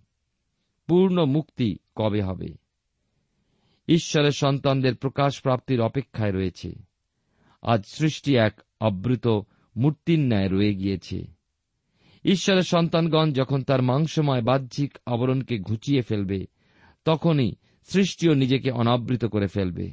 পূর্ণ 0.86 1.24
মুক্তি 1.24 1.76
কবে 1.94 2.22
হবে? 2.22 2.48
ঈশ্বরের 3.88 4.30
সন্তানদের 4.30 4.94
প্রকাশ 4.94 5.42
প্রাপ্তির 5.42 5.80
অপেক্ষায় 5.80 6.32
রয়েছে। 6.32 6.72
আজ 7.62 7.84
সৃষ্টি 7.86 8.36
এক 8.36 8.60
আবৃত 8.80 9.26
মূর্তির 9.76 10.18
ন্যায় 10.18 10.48
রয়ে 10.48 10.74
গিয়েছে। 10.74 11.35
ঈশ্বরের 12.26 12.62
সন্তানগণ 12.62 13.32
যখন 13.32 13.62
তার 13.62 13.82
মাংসময় 13.82 14.42
বাহ্যিক 14.42 14.98
আবরণকে 15.06 15.58
ঘুচিয়ে 15.58 16.02
ফেলবে, 16.02 16.46
তখনই 17.04 17.54
সৃষ্টিও 17.84 18.34
নিজেকে 18.34 18.70
অনাবৃত 18.70 19.24
করে 19.24 19.46
ফেলবে। 19.46 19.90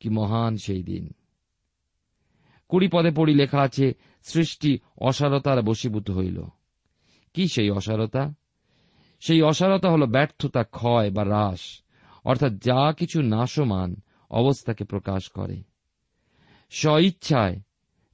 কি 0.00 0.08
মহান 0.08 0.56
সেই 0.56 0.82
দিন! 0.82 1.14
কুড়ি 2.68 2.88
পদে 2.92 3.10
পড়ি 3.10 3.34
লেখা 3.34 3.60
আছে, 3.60 3.92
সৃষ্টি 4.22 4.78
অসারতার 4.98 5.62
বশীভূত 5.62 6.10
হইল। 6.10 6.42
কি 7.34 7.48
সেই 7.48 7.70
অসারতা? 7.70 8.34
সেই 9.20 9.42
অসারতা 9.42 9.90
হল 9.90 10.06
ব্যর্থতা, 10.06 10.62
ক্ষয় 10.62 11.10
বা 11.10 11.22
হ্রাস, 11.22 11.82
অর্থাৎ 12.24 12.52
যা 12.52 12.92
কিছু 12.92 13.22
নাশমান 13.22 13.96
অবস্থাকে 14.30 14.84
প্রকাশ 14.84 15.28
করে। 15.28 15.62
স্ব 16.70 16.98
ইচ্ছায় 16.98 17.60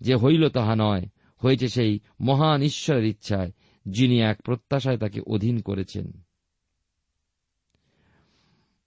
যে 0.01 0.17
হইল 0.17 0.49
তাহা 0.49 0.75
নয় 0.77 1.07
হয়েছে 1.37 1.69
সেই 1.69 2.01
মহান 2.21 2.63
ঈশ্বরের 2.63 3.05
ইচ্ছায়, 3.05 3.53
যিনি 3.87 4.21
এক 4.21 4.43
প্রত্যাশায় 4.43 4.99
তাকে 4.99 5.21
অধীন 5.27 5.61
করেছেন। 5.61 6.13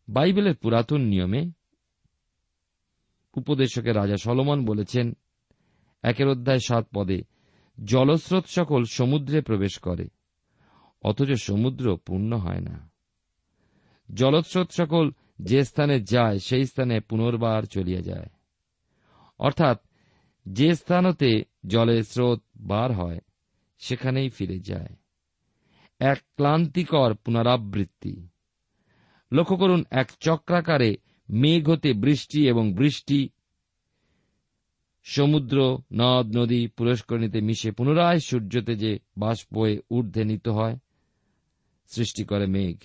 বাইবেলের 0.09 0.55
পুরাতন 0.55 1.01
নিয়মে 1.01 1.51
উপদেশকে 3.33 3.93
রাজা 3.93 4.17
সলমন 4.17 4.65
বলেছেন, 4.65 5.17
একের 6.03 6.27
অধ্যায় 6.27 6.59
সাত 6.59 6.87
পদে, 6.93 7.23
জলস্রোত 7.85 8.45
সকল 8.45 8.83
সমুদ্রে 8.83 9.41
প্রবেশ 9.41 9.79
করে, 9.79 10.07
অথচ 11.01 11.31
সমুদ্র 11.31 11.97
পূর্ণ 11.97 12.37
হয় 12.37 12.59
না। 12.59 12.91
জলস্রোত 14.13 14.71
সকল 14.71 15.11
যে 15.41 15.63
স্থানে 15.63 15.99
যায়, 15.99 16.39
সেই 16.39 16.65
স্থানে 16.65 16.99
পুনর্বার 16.99 17.63
চলিয়া 17.63 18.01
যায়। 18.01 18.27
অর্থাৎ 19.39 19.88
যে 20.45 20.75
স্থানতে 20.75 21.43
জলের 21.67 22.03
স্রোত 22.03 22.43
বার 22.59 22.91
হয়, 22.91 23.19
সেখানেই 23.77 24.29
ফিরে 24.29 24.59
যায়। 24.59 24.95
এক 25.99 26.17
ক্লান্তিকর 26.35 27.15
পুনরাবৃত্তি। 27.15 28.27
লক্ষ্য 29.31 29.57
করুন, 29.57 29.83
এক 29.91 30.11
চক্রাকারে 30.19 30.97
মেঘ 31.29 31.69
হতে 31.69 31.93
বৃষ্টি 31.93 32.47
এবং 32.47 32.73
বৃষ্টি 32.73 33.29
সমুদ্র, 35.03 35.77
নদ, 35.93 36.37
নদী, 36.37 36.67
পুরস্করণীতে 36.67 37.41
মিশে 37.41 37.71
পুনরায় 37.71 38.19
সূর্যতে 38.19 38.75
যে 38.75 38.99
বাষ্প 39.17 39.57
হয়ে 39.57 39.79
ঊর্ধ্বে 39.91 40.23
নিত 40.23 40.47
হয়, 40.47 40.77
সৃষ্টি 41.87 42.23
করে 42.23 42.47
মেঘ। 42.47 42.77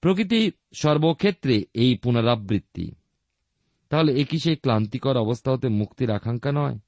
প্রকৃতির 0.00 0.52
সর্বক্ষেত্রে 0.72 1.64
এই 1.74 1.96
পুনরাবৃত্তি। 1.96 2.94
তাহলে 3.94 4.12
এ 4.12 4.24
কি 4.24 4.38
সেই 4.38 4.56
ক্লান্তিকর 4.56 5.16
অবস্থা 5.16 5.52
হতে 5.52 5.68
মুক্তির 5.68 6.10
আকাঙ্ক্ষা 6.10 6.52
নয়? 6.52 6.78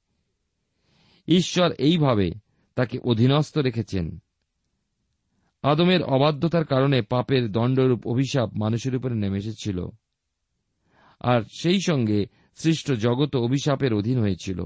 ঈশ্বর 1.29 1.73
এইভাবে 1.73 2.31
তাকে 2.75 2.99
অধীনস্থ 2.99 3.59
রেখেছেন। 3.59 4.19
আদমের 5.63 6.03
অবাধ্যতার 6.03 6.65
কারণে 6.65 7.03
পাপের 7.03 7.53
দণ্ডরূপ 7.53 8.07
অভিশাপ 8.07 8.51
মানুষের 8.55 8.97
উপরে 8.97 9.15
নেমে 9.15 9.39
এসেছিল। 9.39 9.87
আর 11.21 11.43
সেই 11.61 11.81
সঙ্গে 11.81 12.27
সৃষ্ট 12.55 12.93
জগৎ 12.93 13.37
অভিশাপের 13.37 13.95
অধীন 13.95 14.21
হয়েছিল। 14.21 14.65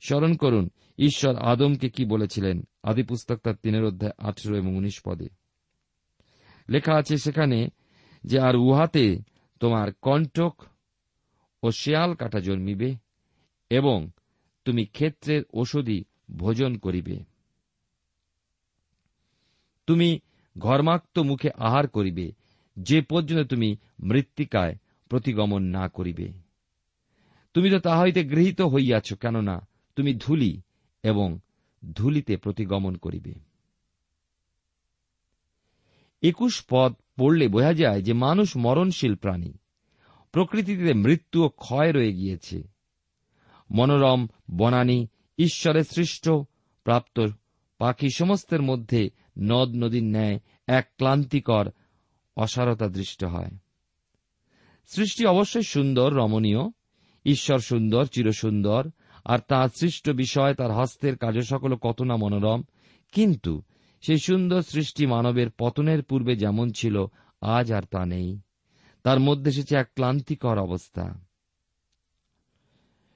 স্মরণ 0.00 0.34
করুন, 0.34 0.70
ঈশ্বর 0.98 1.36
আদমকে 1.36 1.88
কি 1.88 2.04
বলেছিলেন? 2.04 2.62
আদি 2.82 3.02
পুস্তক 3.02 3.36
তার 3.36 3.54
তিনের 3.62 3.84
অধ্যায় 3.84 4.12
আঠেরো 4.18 4.56
এবং 4.56 4.76
উনিশ 4.76 5.00
পদে। 5.04 5.28
লেখা 6.68 6.94
আছে 6.94 7.16
সেখানে 7.16 7.68
যে, 8.24 8.40
আর 8.40 8.56
উহাতে 8.56 9.18
তোমার 9.60 9.92
কণ্টক 10.02 10.62
ও 11.64 11.72
শেয়াল 11.72 12.14
কাটা 12.14 12.40
জন্মিবে 12.40 12.94
এবং 13.70 14.10
তুমি 14.64 14.86
ক্ষেত্রের 14.86 15.42
ওষুধি 15.52 16.04
ভোজন 16.36 16.76
করিবে। 16.76 17.24
তুমি 19.86 20.20
ঘর্মাক্ত 20.58 21.18
মুখে 21.18 21.50
আহার 21.50 21.88
করিবে, 21.88 22.32
যে 22.76 23.02
পর্যন্ত 23.02 23.50
তুমি 23.50 23.76
মৃত্তিকায় 24.02 24.74
প্রতিগমন 25.08 25.62
না 25.62 25.88
করিবে। 25.88 26.32
তুমি 27.54 27.70
তো 27.70 27.78
তাহা 27.78 28.02
হইতে 28.02 28.24
গৃহীত 28.24 28.60
হইয়াছ, 28.60 29.14
কেননা 29.14 29.68
তুমি 29.96 30.14
ধুলি 30.14 30.60
এবং 31.02 31.38
ধুলিতে 31.92 32.36
প্রতিগমন 32.36 32.96
করিবে। 32.96 33.34
একুশ 36.22 36.64
পদ 36.70 36.94
পড়লে 37.16 37.48
বোঝা 37.48 37.72
যায় 37.72 38.02
যে 38.02 38.12
মানুষ 38.12 38.56
মরণশীল 38.56 39.14
প্রাণী। 39.14 39.52
প্রকৃতিতে 40.34 40.94
মৃত্যু 40.94 41.44
ও 41.44 41.48
ক্ষয় 41.48 41.92
রয়ে 41.92 42.12
গিয়েছে। 42.12 42.62
মনোরম, 43.70 44.26
বনানী, 44.50 45.06
ঈশ্বরের 45.38 45.84
সৃষ্ট, 45.84 46.30
প্রাপ্ত 46.84 47.26
পাখি 47.78 48.08
সমস্তের 48.14 48.62
মধ্যে 48.62 49.10
নদ 49.38 49.68
নদীর 49.76 50.04
ন্যায় 50.04 50.38
এক 50.66 50.88
ক্লান্তিকর 50.96 51.68
অসারতা 52.36 52.88
দৃষ্ট 52.88 53.24
হয়। 53.24 53.50
সৃষ্টি 54.86 55.26
অবশ্যই 55.26 55.62
সুন্দর, 55.62 56.12
রমণীয়। 56.12 56.58
ঈশ্বর 57.24 57.58
সুন্দর, 57.58 58.06
চিরসুন্দর, 58.06 58.90
আর 59.24 59.38
তাঁর 59.48 59.68
সৃষ্ট 59.68 60.10
বিষয়, 60.10 60.54
তার 60.54 60.70
হস্তের 60.70 61.16
কাজ 61.16 61.38
সকল 61.38 61.74
কত 61.74 62.02
না 62.02 62.16
মনোরম। 62.16 62.62
কিন্তু 63.12 63.62
সেই 64.06 64.18
সুন্দর 64.18 64.62
সৃষ্টি 64.62 65.06
মানবের 65.06 65.50
পতনের 65.50 66.02
পূর্বে 66.02 66.36
যেমন 66.36 66.70
ছিল, 66.70 67.06
আজ 67.40 67.72
আর 67.72 67.82
তা 67.82 68.06
নেই। 68.06 68.40
মধ্যে 69.20 69.50
এসেছে 69.50 69.76
এক 69.76 69.88
ক্লান্তিকর 69.94 70.58
অবস্থা। 70.58 71.24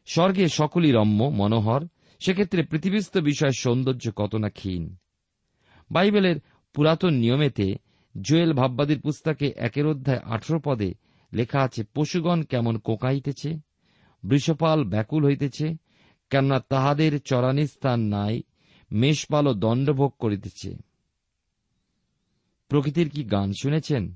স্বর্গে 0.06 0.48
সকলই 0.48 0.92
রম্য, 0.92 1.24
মনোহর। 1.24 1.88
সেক্ষেত্রে 2.18 2.62
পৃথিবীস্থ 2.62 3.18
বিষয়ের 3.18 3.52
সৌন্দর্য 3.58 4.10
কত 4.16 4.34
না 4.34 4.48
ক্ষীণ। 4.48 4.96
বাইবেলের 5.90 6.36
পুরাতন 6.74 7.14
নিয়মেতে 7.14 7.74
জোয়েল 8.20 8.52
ভাববাদীর 8.52 9.00
পুস্তকে 9.00 9.52
একের 9.56 9.86
অধ্যায় 9.86 10.18
আঠেরো 10.18 10.60
পদে 10.64 10.94
লেখা 11.32 11.62
আছে, 11.62 11.84
পশুগণ 11.94 12.42
কেমন 12.42 12.78
কোকাইতেছে, 12.78 13.58
বৃষপাল 14.22 14.84
ব্যাকুল 14.84 15.24
হইতেছে, 15.24 15.76
কেননা 16.30 16.60
তাহাদের 16.60 17.20
চরানি 17.20 17.66
স্থান 17.66 18.00
নাই, 18.00 18.42
মেষপালও 18.92 19.54
দণ্ডভোগ 19.54 20.14
করিতেছে। 20.18 20.76
প্রকৃতির 22.68 23.10
কি 23.10 23.24
গান 23.24 23.52
শুনেছেন? 23.62 24.14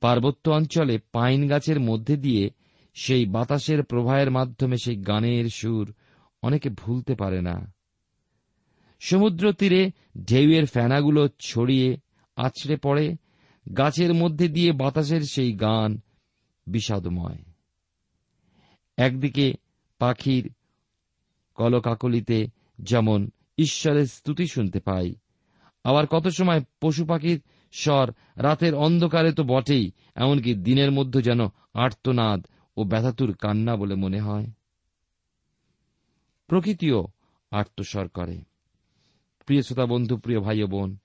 পার্বত্য 0.00 0.50
অঞ্চলে 0.50 0.98
পাইন 1.12 1.48
গাছের 1.48 1.80
মধ্যে 1.80 2.16
দিয়ে 2.16 2.50
সেই 2.94 3.26
বাতাসের 3.26 3.82
প্রবাহের 3.82 4.30
মাধ্যমে 4.30 4.76
সেই 4.76 4.96
গানের 4.96 5.48
সুর 5.48 5.94
অনেকে 6.42 6.70
ভুলতে 6.70 7.14
পারে 7.14 7.40
না। 7.40 7.74
সমুদ্র 9.00 9.52
তীরে 9.52 9.90
ঢেউয়ের 10.24 10.66
ফ্যানাগুলো 10.66 11.28
ছড়িয়ে 11.40 11.96
আছড়ে 12.36 12.76
পড়ে, 12.76 13.16
গাছের 13.76 14.14
মধ্যে 14.14 14.48
দিয়ে 14.48 14.72
বাতাসের 14.72 15.20
সেই 15.20 15.52
গান 15.52 16.00
বিষাদময়। 16.66 17.38
একদিকে 18.96 19.54
পাখির 19.98 20.54
কলকাকলিতে 21.54 22.46
যেমন 22.78 23.30
ঈশ্বরের 23.58 24.06
স্তুতি 24.06 24.46
শুনতে 24.46 24.80
পাই, 24.80 25.14
আবার 25.84 26.06
কত 26.06 26.28
সময় 26.28 26.64
পশু 26.80 27.04
পাখির 27.04 27.42
স্বর 27.72 28.12
রাতের 28.36 28.74
অন্ধকারে 28.74 29.32
তো 29.32 29.44
বটেই, 29.44 29.92
এমনকি 30.14 30.54
দিনের 30.54 30.90
মধ্যে 30.90 31.22
যেন 31.22 31.40
আর্তনাদ 31.74 32.46
ও 32.76 32.84
ব্যথাতুর 32.84 33.34
কান্না 33.34 33.76
বলে 33.76 33.94
মনে 33.94 34.20
হয়। 34.20 34.46
প্রকৃতিও 36.46 37.06
আর্তস্বর 37.50 38.08
করে। 38.08 38.40
প্রিয় 39.46 39.62
শ্রোতা 39.62 39.86
বন্ধু 39.86 40.16
প্রিয় 40.16 40.40
ভাই 40.40 40.64
বোন, 40.64 40.96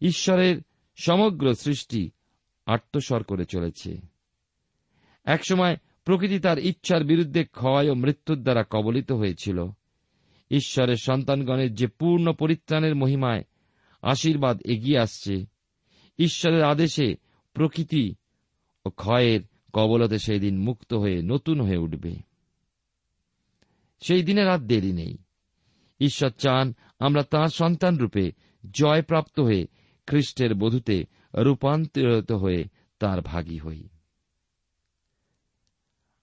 ঈশ্বরের 0.00 0.62
সমগ্র 0.96 1.54
সৃষ্টি 1.54 2.10
আত্মস্বর 2.66 3.22
করে 3.22 3.44
চলেছে। 3.44 4.00
একসময় 5.24 5.76
প্রকৃতি 6.04 6.38
তার 6.38 6.58
ইচ্ছার 6.58 7.04
বিরুদ্ধে 7.04 7.44
ক্ষয় 7.44 7.90
ও 7.90 7.94
মৃত্যুর 7.94 8.42
দ্বারা 8.42 8.64
কবলিত 8.70 9.12
হয়েছিল। 9.12 9.66
ঈশ্বরের 10.50 10.96
সন্তানগণের 10.96 11.74
যে 11.74 11.86
পূর্ণ 11.86 12.32
পরিত্রাণের 12.32 12.94
মহিমায় 12.94 13.44
আশীর্বাদ 14.02 14.62
এগিয়ে 14.64 14.98
আসছে। 14.98 15.46
ঈশ্বরের 16.18 16.64
আদেশে 16.64 17.14
প্রকৃতি 17.52 18.14
ও 18.84 18.90
ক্ষয়ের 18.90 19.40
কবলতে 19.72 20.18
সেই 20.18 20.40
দিন 20.40 20.58
মুক্ত 20.58 20.94
হয়ে 20.94 21.22
নতুন 21.22 21.60
হয়ে 21.60 21.76
উঠবে। 21.76 22.16
সেই 24.00 24.22
দিনের 24.22 24.48
আর 24.48 24.58
দেরি 24.58 24.92
নেই। 24.92 25.16
ঈশ্বর 26.00 26.30
চান 26.30 26.74
আমরা 26.98 27.22
তাঁর 27.22 27.48
সন্তান 27.48 27.96
রূপে 27.96 28.32
জয়প্রাপ্ত 28.74 29.40
হয়ে 29.40 29.66
খ্রিস্টের 30.06 30.54
বধূতে 30.54 31.04
রূপান্তরিত 31.34 32.32
হয়ে 32.32 32.64
তার 32.98 33.20
ভাগী 33.20 33.58
হই। 33.58 33.88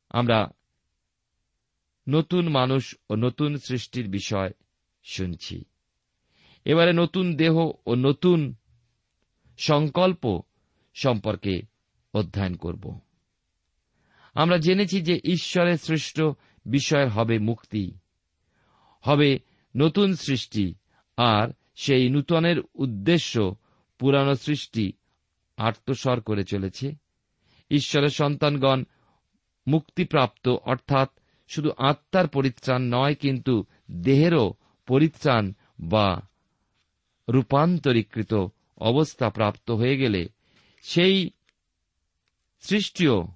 আমরা 0.09 0.47
নতুন 2.09 2.49
মানুষ 2.49 2.95
ও 3.09 3.15
নতুন 3.15 3.57
সৃষ্টির 3.57 4.09
বিষয় 4.09 4.51
শুনছি। 5.03 5.63
এবারে 6.65 6.93
নতুন 6.93 7.35
দেহ 7.35 7.71
ও 7.85 7.95
নতুন 7.95 8.55
সংকল্প 9.57 10.41
সম্পর্কে 10.93 11.61
অধ্যয়ন 12.13 12.55
করব। 12.55 12.99
আমরা 14.33 14.57
জেনেছি 14.57 15.01
যে 15.01 15.19
ঈশ্বরের 15.23 15.77
সৃষ্ট 15.77 16.21
বিষয়ের 16.65 17.09
হবে 17.09 17.39
মুক্তি, 17.39 17.91
হবে 19.01 19.39
নতুন 19.77 20.15
সৃষ্টি, 20.15 20.75
আর 21.17 21.47
সেই 21.75 22.09
নূতনের 22.09 22.55
উদ্দেশ্য 22.73 23.55
পুরানো 23.99 24.35
সৃষ্টি 24.35 24.93
আত্মস্বর 25.57 26.21
করে 26.21 26.43
চলেছে। 26.43 26.95
ঈশ্বরের 27.71 28.09
সন্তানগণ 28.09 28.83
মুক্তিপ্রাপ্ত, 29.67 30.47
অর্থাৎ 30.47 31.09
শুধু 31.47 31.71
আত্মার 31.77 32.27
পরিত্রাণ 32.27 32.81
নয়, 32.81 33.15
কিন্তু 33.15 33.65
দেহেরও 33.91 34.53
পরিত্রাণ 34.87 35.53
বা 35.79 36.21
রূপান্তরীকৃত 37.27 38.33
অবস্থা 38.77 39.29
প্রাপ্ত 39.29 39.71
হয়ে 39.71 39.97
গেলে 39.97 40.29
সেই 40.81 41.29
সৃষ্টিও 42.59 43.27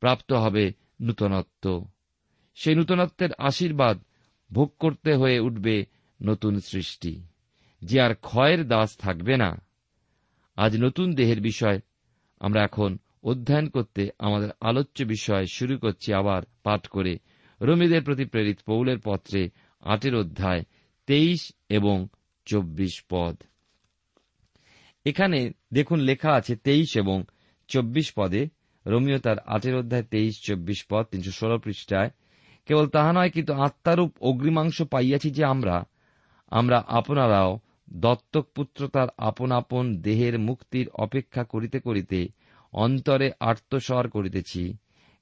প্রাপ্ত 0.00 0.32
হবে 0.32 0.72
নূতনত্ব। 1.00 1.84
সেই 2.54 2.74
নূতনত্বের 2.74 3.30
আশীর্বাদ 3.38 3.98
ভোগ 4.52 4.72
করতে 4.78 5.14
হয়ে 5.14 5.38
উঠবে 5.40 5.86
নতুন 6.22 6.60
সৃষ্টি, 6.60 7.22
যে 7.82 8.00
আর 8.00 8.14
ক্ষয়ের 8.14 8.68
দাস 8.68 8.96
থাকবে 8.96 9.36
না। 9.36 9.60
আজ 10.56 10.76
নতুন 10.82 11.14
দেহের 11.14 11.40
বিষয় 11.40 11.80
আমরা 12.40 12.62
এখন 12.62 12.98
অধ্যয়ন 13.24 13.68
করতে 13.68 14.10
আমাদের 14.18 14.50
আলোচ্য 14.60 15.04
বিষয় 15.04 15.46
শুরু 15.46 15.78
করছি 15.78 16.12
আবার 16.12 16.42
পাঠ 16.62 16.86
করে। 16.86 17.18
রমিদের 17.60 18.04
প্রতি 18.04 18.24
প্রেরিত 18.24 18.58
পৌলের 18.66 18.98
পত্রে 19.04 19.50
আটের 19.80 20.14
অধ্যায় 20.14 20.62
তেইশ 21.06 21.52
এবং 21.68 22.06
চব্বিশ 22.46 22.94
পদ। 23.10 23.34
এখানে 25.06 25.38
দেখুন 25.72 25.98
লেখা 26.08 26.30
আছে 26.32 26.56
তেইশ 26.66 26.90
এবং 26.96 27.18
চব্বিশ 27.68 28.08
পদে। 28.18 28.42
রোমিও 28.86 29.18
তার 29.18 29.38
আটের 29.54 29.74
অধ্যায় 29.74 30.06
তেইশ, 30.12 30.34
চব্বিশ 30.46 30.80
পদ, 30.90 31.04
তিনশো 31.10 31.32
ষোলো 31.32 31.56
পৃষ্ঠায়। 31.58 32.10
কেবল 32.68 32.86
তাহা 32.86 33.10
নয়, 33.12 33.30
কিন্তু 33.30 33.52
আত্মারূপ 33.66 34.10
অগ্রিমাংশ 34.20 34.76
পাইয়াছি 34.82 35.28
যে 35.30 35.44
আমরা 35.44 35.76
আমরা 36.52 36.78
আপনারাও 36.98 37.50
দত্তক 38.04 38.46
পুত্রতার 38.54 39.08
আপন 39.28 39.50
আপন 39.52 39.84
দেহের 40.02 40.34
মুক্তির 40.38 40.86
অপেক্ষা 41.04 41.42
করিতে 41.44 41.78
করিতে 41.80 42.20
অন্তরে 42.72 43.28
আত্মস্বর 43.40 44.04
করিতেছি, 44.08 44.62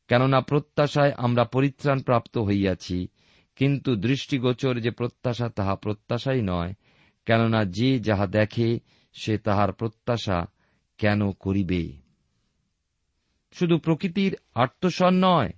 কেননা 0.08 0.40
প্রত্যাশায় 0.40 1.12
আমরা 1.16 1.44
পরিত্রাণ 1.44 1.98
প্রাপ্ত 2.00 2.34
হইয়াছি, 2.38 2.98
কিন্তু 3.58 3.90
দৃষ্টিগোচর 3.96 4.74
যে 4.80 4.90
প্রত্যাশা, 4.90 5.46
তাহা 5.48 5.74
প্রত্যাশাই 5.76 6.42
নয়। 6.42 6.72
কেননা 7.28 7.64
যে 7.64 8.00
যাহা 8.00 8.26
দেখে, 8.26 8.80
সে 9.12 9.38
তাহার 9.38 9.72
প্রত্যাশা 9.72 10.46
কেন 10.98 11.32
করিবে? 11.32 11.92
শুধু 13.52 13.78
প্রকৃতির 13.78 14.36
আত্মস্বর 14.54 15.10
নয়, 15.10 15.50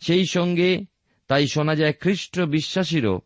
সেই 0.00 0.26
সঙ্গে 0.26 0.84
তাই 1.28 1.46
শোনা 1.46 1.74
যায় 1.74 1.92
খ্রিস্ট 1.92 2.40
বিশ্বাসীরও 2.40 3.20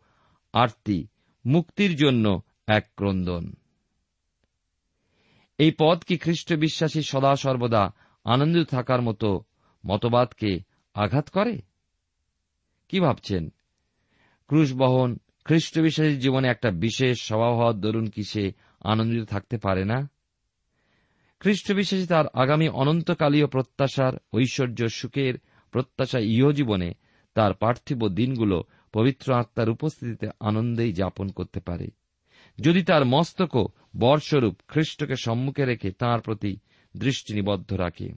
আরতি, 0.53 1.07
মুক্তির 1.45 1.95
জন্য 1.95 2.41
এক 2.67 2.89
ক্রন্দন। 2.95 3.53
এই 5.57 5.71
পদ 5.79 6.03
কি 6.03 6.17
খ্রিস্ট 6.17 6.53
বিশ্বাসী 6.53 7.01
সদা 7.01 7.35
সর্বদা 7.35 7.93
আনন্দিত 8.23 8.69
থাকার 8.69 9.01
মতো 9.01 9.43
মতবাদকে 9.85 10.59
আঘাত 10.93 11.29
করে? 11.29 11.61
কি 12.89 12.99
ভাবছেন? 12.99 13.49
ক্রুশ 14.47 14.73
বহন 14.73 15.17
খ্রিস্ট 15.45 15.79
বিশ্বাসীর 15.79 16.19
জীবনে 16.19 16.47
একটা 16.47 16.71
বিশেষ 16.71 17.21
স্বভাব 17.21 17.53
হওয়ার 17.53 17.75
দরুন 17.75 18.07
কি 18.07 18.23
সে 18.23 18.51
আনন্দিত 18.83 19.23
থাকতে 19.23 19.57
পারে 19.57 19.85
না? 19.85 20.09
খ্রিস্ট 21.39 21.71
বিশ্বাসী 21.71 22.07
তার 22.07 22.25
আগামী 22.33 22.67
অনন্তকালীয় 22.67 23.47
প্রত্যাশার 23.47 24.13
ঐশ্বর্য 24.33 24.87
সুখের 24.87 25.33
প্রত্যাশা 25.71 26.19
ইহ 26.19 26.51
জীবনে 26.51 26.93
তার 27.33 27.53
পার্থিব 27.53 28.07
দিনগুলো 28.07 28.63
পবিত্র 28.93 29.33
আত্মার 29.33 29.69
উপস্থিতিতে 29.69 30.27
আনন্দেই 30.39 30.93
যাপন 30.93 31.29
করতে 31.29 31.59
পারে। 31.59 31.87
যদি 32.59 32.83
তার 32.83 33.05
মস্তকও 33.05 33.67
বরস্বরূপ 33.97 34.55
খ্রিস্টকে 34.67 35.15
সম্মুখে 35.15 35.65
রেখে 35.65 35.91
তাঁর 35.91 36.21
প্রতি 36.21 36.57
দৃষ্টি 36.97 37.33
নিবদ্ধ 37.33 37.73
রাখে। 37.73 38.09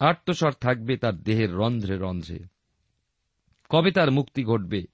আত্মস্বর 0.00 0.52
থাকবে 0.52 0.96
তার 0.96 1.16
দেহের 1.16 1.54
রন্ধ্রে 1.54 1.96
রন্ধ্রে। 1.96 2.38
কবে 3.68 3.90
তার 3.90 4.10
মুক্তি 4.10 4.44
ঘটবে 4.44 4.84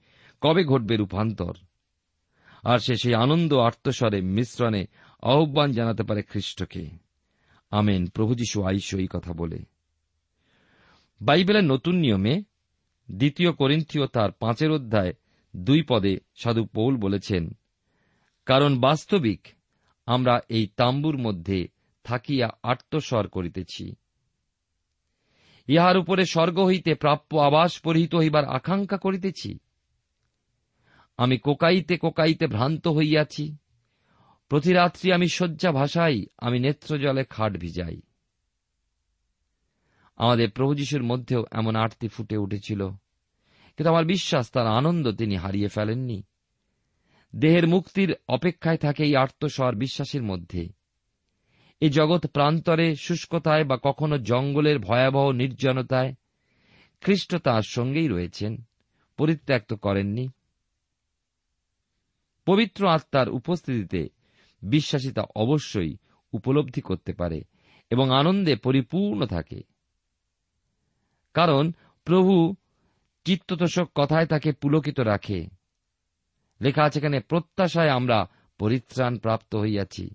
কবে 0.43 0.63
ঘটবে 0.63 0.95
রূপান্তর? 0.97 1.55
আর 2.63 2.79
সে 2.79 2.95
সেই 2.95 3.15
আনন্দ 3.15 3.53
আত্মস্বরে 3.53 4.21
মিশ্রণে 4.21 4.85
আহ্বান 5.23 5.71
জানাতে 5.71 6.03
পারে 6.03 6.21
খ্রিস্টকে। 6.21 6.83
আমেন। 7.71 8.07
প্রভু 8.07 8.35
যীশু 8.35 8.63
আইস 8.63 8.95
এই 8.95 9.07
কথা 9.11 9.33
বলে। 9.33 9.59
বাইবেলের 11.21 11.63
নতুন 11.63 11.95
নিয়মে 11.95 12.43
দ্বিতীয় 13.11 13.51
করিন্থীয় 13.51 14.05
তার 14.07 14.31
পাঁচের 14.31 14.71
অধ্যায় 14.71 15.13
দুই 15.55 15.83
পদে 15.89 16.17
সাধু 16.35 16.65
পৌল 16.65 16.97
বলেছেন, 16.97 17.51
কারণ 18.45 18.79
বাস্তবিক 18.79 19.47
আমরা 20.05 20.39
এই 20.49 20.67
তাম্বুর 20.77 21.17
মধ্যে 21.17 21.67
থাকিয়া 22.05 22.49
আত্মস্বর 22.63 23.27
করিতেছি। 23.27 23.95
ইহার 25.67 25.97
উপরে 25.97 26.25
স্বর্গ 26.25 26.65
হইতে 26.65 26.95
প্রাপ্য 26.95 27.37
আবাস 27.37 27.79
পরিহিত 27.79 28.15
হইবার 28.15 28.45
আকাঙ্ক্ষা 28.45 28.97
করিতেছি? 28.97 29.59
আমি 31.23 31.35
কোকাইতে 31.37 31.95
কোকাইতে 31.97 32.45
ভ্রান্ত 32.47 32.85
হইয়াছি। 32.87 33.45
প্রতিরাত্রি 34.51 35.07
আমি 35.11 35.27
শয্যা 35.27 35.71
ভাষাই 35.71 36.17
আমি 36.37 36.57
নেত্র 36.59 36.89
জলে 36.97 37.23
খাট 37.25 37.51
ভিজাই। 37.57 37.97
আমাদের 40.19 40.47
প্রভু 40.51 40.73
যিশুর 40.75 41.03
মধ্যেও 41.03 41.41
এমন 41.51 41.73
আরতি 41.75 42.07
ফুটে 42.07 42.35
উঠেছিল, 42.37 42.81
কিন্তু 43.77 43.89
আমার 43.89 44.05
বিশ্বাস 44.05 44.45
তার 44.51 44.67
আনন্দ 44.69 45.05
তিনি 45.11 45.35
হারিয়ে 45.35 45.67
ফেলেননি। 45.67 46.19
দেহের 47.33 47.65
মুক্তির 47.67 48.11
অপেক্ষায় 48.27 48.77
থাকে 48.77 49.01
এই 49.03 49.15
আর্তস্বর 49.15 49.73
বিশ্বাসের 49.75 50.23
মধ্যে। 50.23 50.63
এই 51.81 51.89
জগৎ 51.89 52.23
প্রান্তরে, 52.27 52.87
শুষ্কতায় 52.95 53.65
বা 53.65 53.77
কখনো 53.83 54.15
জঙ্গলের 54.21 54.77
ভয়াবহ 54.79 55.25
নির্জনতায়, 55.31 56.11
খ্রিস্ট 57.03 57.31
তাঁর 57.37 57.63
সঙ্গেই 57.67 58.07
রয়েছেন, 58.07 58.53
পরিত্যক্ত 59.19 59.71
করেননি। 59.75 60.25
পবিত্র 62.45 62.87
আত্মার 62.87 63.29
উপস্থিতিতে 63.29 64.09
বিশ্বাসী 64.61 65.11
তা 65.11 65.23
অবশ্যই 65.35 65.97
উপলব্ধি 66.33 66.81
করতে 66.81 67.13
পারে 67.13 67.43
এবং 67.89 68.11
আনন্দে 68.11 68.55
পরিপূর্ণ 68.55 69.25
থাকে। 69.25 69.61
কারণ 71.33 71.71
প্রভু 72.05 72.55
চিত্ততোষক 73.25 73.87
কথায় 73.95 74.25
তাকে 74.25 74.51
পুলকিত 74.51 74.99
রাখে। 74.99 75.47
লেখা 76.61 76.83
আছে 76.83 76.99
এখানে, 76.99 77.19
প্রত্যাশায় 77.19 77.89
আমরা 77.89 78.27
পরিত্রাণ 78.59 79.17
প্রাপ্ত 79.17 79.55
হইয়াছি। 79.55 80.09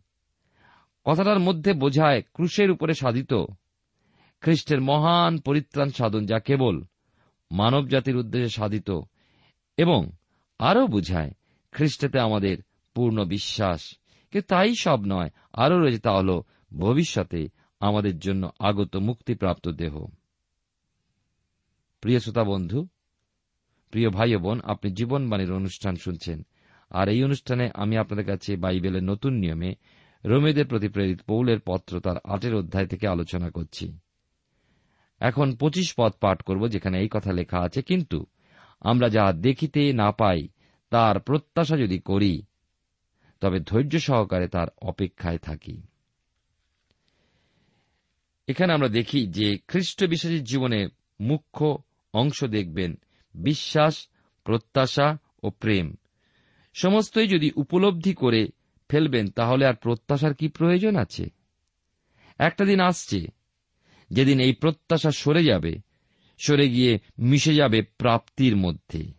কথাটার 1.05 1.39
মধ্যে 1.39 1.73
বোঝায় 1.73 2.23
ক্রুশের 2.23 2.71
উপরে 2.71 2.95
সাধিত 2.95 3.35
খ্রিস্টের 4.41 4.81
মহান 4.81 5.39
পরিত্রাণ 5.39 5.89
সাধন 5.89 6.27
যা 6.27 6.39
কেবল 6.39 6.85
মানব 7.51 7.89
জাতির 7.89 8.17
উদ্দেশ্যে 8.17 8.49
সাধিত 8.49 8.91
এবং 9.77 10.11
আরও 10.59 10.87
বুঝায় 10.87 11.31
খ্রিস্টেতে 11.73 12.19
আমাদের 12.21 12.59
পূর্ণ 12.95 13.25
বিশ্বাস। 13.25 13.81
কিন্তু 14.31 14.47
তাই 14.49 14.75
সব 14.81 15.01
নয়, 15.07 15.31
আরও 15.53 15.81
রয়েছে 15.81 15.99
তা 15.99 16.13
হল 16.13 16.41
ভবিষ্যতে 16.77 17.49
আমাদের 17.81 18.19
জন্য 18.19 18.51
আগত 18.59 18.97
মুক্তিপ্রাপ্ত 18.97 19.69
দেহ। 19.69 20.07
প্রিয় 22.01 22.19
শ্রোতা 22.19 22.45
বন্ধু, 22.45 22.87
প্রিয় 23.91 24.11
ভাই 24.11 24.37
বোন, 24.37 24.61
আপনি 24.65 24.91
জীবনবাণীর 24.91 25.53
অনুষ্ঠান 25.53 25.97
শুনছেন। 25.97 26.43
আর 26.91 27.09
এই 27.09 27.25
অনুষ্ঠানে 27.25 27.71
আমি 27.75 27.97
আপনাদের 27.97 28.27
কাছে 28.27 28.57
বাইবেলের 28.57 29.05
নতুন 29.05 29.33
নিয়মে 29.33 29.75
রোমেদের 30.25 30.67
প্রতি 30.67 30.89
প্রেরিত 30.89 31.21
পৌলের 31.23 31.61
পত্র 31.61 32.01
তার 32.01 32.17
আটের 32.25 32.55
অধ্যায় 32.55 32.87
থেকে 32.87 33.09
আলোচনা 33.09 33.51
করছি। 33.51 33.99
এখন 35.21 35.57
পঁচিশ 35.57 35.95
পদ 35.99 36.13
পাঠ 36.21 36.43
করব, 36.43 36.69
যেখানে 36.69 37.01
এই 37.01 37.09
কথা 37.11 37.33
লেখা 37.33 37.59
আছে, 37.59 37.83
কিন্তু 37.83 38.27
আমরা 38.81 39.09
যা 39.09 39.33
দেখিতে 39.33 39.93
না 39.93 40.13
পাই 40.13 40.49
তার 40.91 41.21
প্রত্যাশা 41.21 41.77
যদি 41.77 41.99
করি, 41.99 42.43
তবে 43.41 43.61
ধৈর্য 43.61 43.99
সহকারে 43.99 44.49
তার 44.49 44.69
অপেক্ষায় 44.83 45.39
থাকি। 45.39 45.83
এখানে 48.47 48.73
আমরা 48.73 48.89
দেখি 48.89 49.27
যে 49.27 49.59
খ্রিস্ট 49.69 50.05
বিশ্বাসীর 50.05 50.45
জীবনে 50.45 50.89
মুখ্য 51.21 51.83
অংশ 52.13 52.45
দেখবেন 52.45 52.99
বিশ্বাস, 53.35 54.09
প্রত্যাশা 54.45 55.19
ও 55.43 55.51
প্রেম। 55.51 55.95
সমস্তই 56.75 57.29
যদি 57.29 57.51
উপলব্ধি 57.57 58.15
করে 58.15 58.49
ফেলবেন, 58.89 59.31
তাহলে 59.31 59.67
আর 59.67 59.75
প্রত্যাশার 59.75 60.35
কি 60.35 60.49
প্রয়োজন 60.49 60.97
আছে? 60.97 61.31
একটা 62.39 62.65
দিন 62.65 62.81
আসছে, 62.81 63.27
যেদিন 64.11 64.41
এই 64.41 64.53
প্রত্যাশা 64.53 65.11
সরে 65.11 65.45
যাবে, 65.45 65.77
সরে 66.39 66.69
গিয়ে 66.69 66.99
মিশে 67.19 67.55
যাবে 67.55 67.83
প্রাপ্তির 67.83 68.57
মধ্যে। 68.57 69.18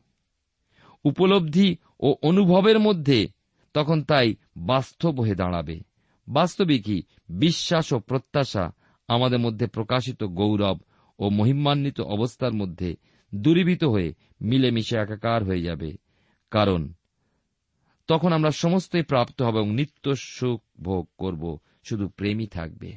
উপলব্ধি 1.03 1.77
ও 1.99 2.15
অনুভবের 2.21 2.79
মধ্যে, 2.79 3.27
তখন 3.73 4.03
তাই 4.03 4.35
বাস্তব 4.57 5.21
হয়ে 5.21 5.35
দাঁড়াবে। 5.35 5.79
বাস্তবিকই 6.27 7.03
বিশ্বাস 7.29 7.93
ও 7.93 7.99
প্রত্যাশা 7.99 8.71
আমাদের 9.07 9.39
মধ্যে 9.39 9.67
প্রকাশিত 9.67 10.23
গৌরব 10.23 10.79
ও 11.19 11.29
মহিমান্বিত 11.29 12.01
অবস্থার 12.01 12.53
মধ্যে 12.53 12.95
দূরীভূত 13.35 13.83
হয়ে 13.83 14.13
মিলেমিশে 14.41 14.97
একাকার 14.97 15.43
হয়ে 15.43 15.62
যাবে। 15.62 15.97
কারণ, 16.51 16.93
তখন 18.07 18.33
আমরা 18.33 18.51
সমস্তই 18.51 19.01
প্রাপ্ত 19.01 19.41
হব 19.41 19.57
এবং 19.57 19.71
নিত্য 19.71 20.15
সুখ 20.15 20.63
ভোগ 20.81 21.09
করব, 21.17 21.59
শুধু 21.83 22.09
প্রেমই 22.09 22.47
থাকবে। 22.47 22.93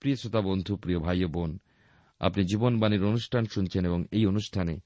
প্রিয় 0.00 0.16
শ্রোতা 0.16 0.40
বন্ধু, 0.40 0.76
প্রিয় 0.76 0.98
ভাই 0.98 1.24
বোন, 1.24 1.58
আপনি 2.20 2.44
জীবনবাণীর 2.44 3.04
অনুষ্ঠান 3.04 3.44
শুনছেন 3.44 3.86
এবং 3.86 4.04
এই 4.10 4.26
অনুষ্ঠানে 4.26 4.80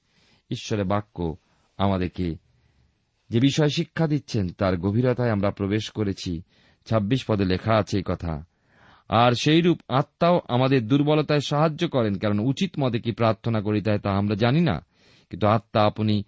ঈশ্বরের 0.49 0.85
বাক্য 0.85 1.37
আমাদেরকে। 1.77 2.35
যে 3.29 3.39
বিষয় 3.39 3.69
শিক্ষা 3.69 4.07
দিচ্ছেন, 4.07 4.49
তার 4.49 4.77
গভীরতায় 4.77 5.31
আমরা 5.31 5.51
প্রবেশ 5.51 5.89
করেছি। 5.89 6.41
ছাব্বিশ 6.85 7.25
পদে 7.27 7.45
লেখা 7.45 7.75
আছে 7.77 7.97
এই 7.97 8.03
কথা। 8.05 8.45
আর 9.09 9.31
সেইরূপ 9.31 9.79
আত্মাও 9.87 10.41
আমাদের 10.47 10.87
দুর্বলতায় 10.87 11.39
সাহায্য 11.39 11.87
করেন, 11.87 12.15
কারণ 12.15 12.39
উচিত 12.39 12.71
মতে 12.79 12.99
কি 12.99 13.11
প্রার্থনা 13.11 13.61
করি 13.61 13.81
তাই 13.81 13.99
তা 13.99 14.11
আমরা 14.11 14.35
জানি 14.35 14.61
না। 14.61 14.85
কিন্তু 15.29 15.47
আত্মা 15.47 15.83
আপনি 15.83 16.23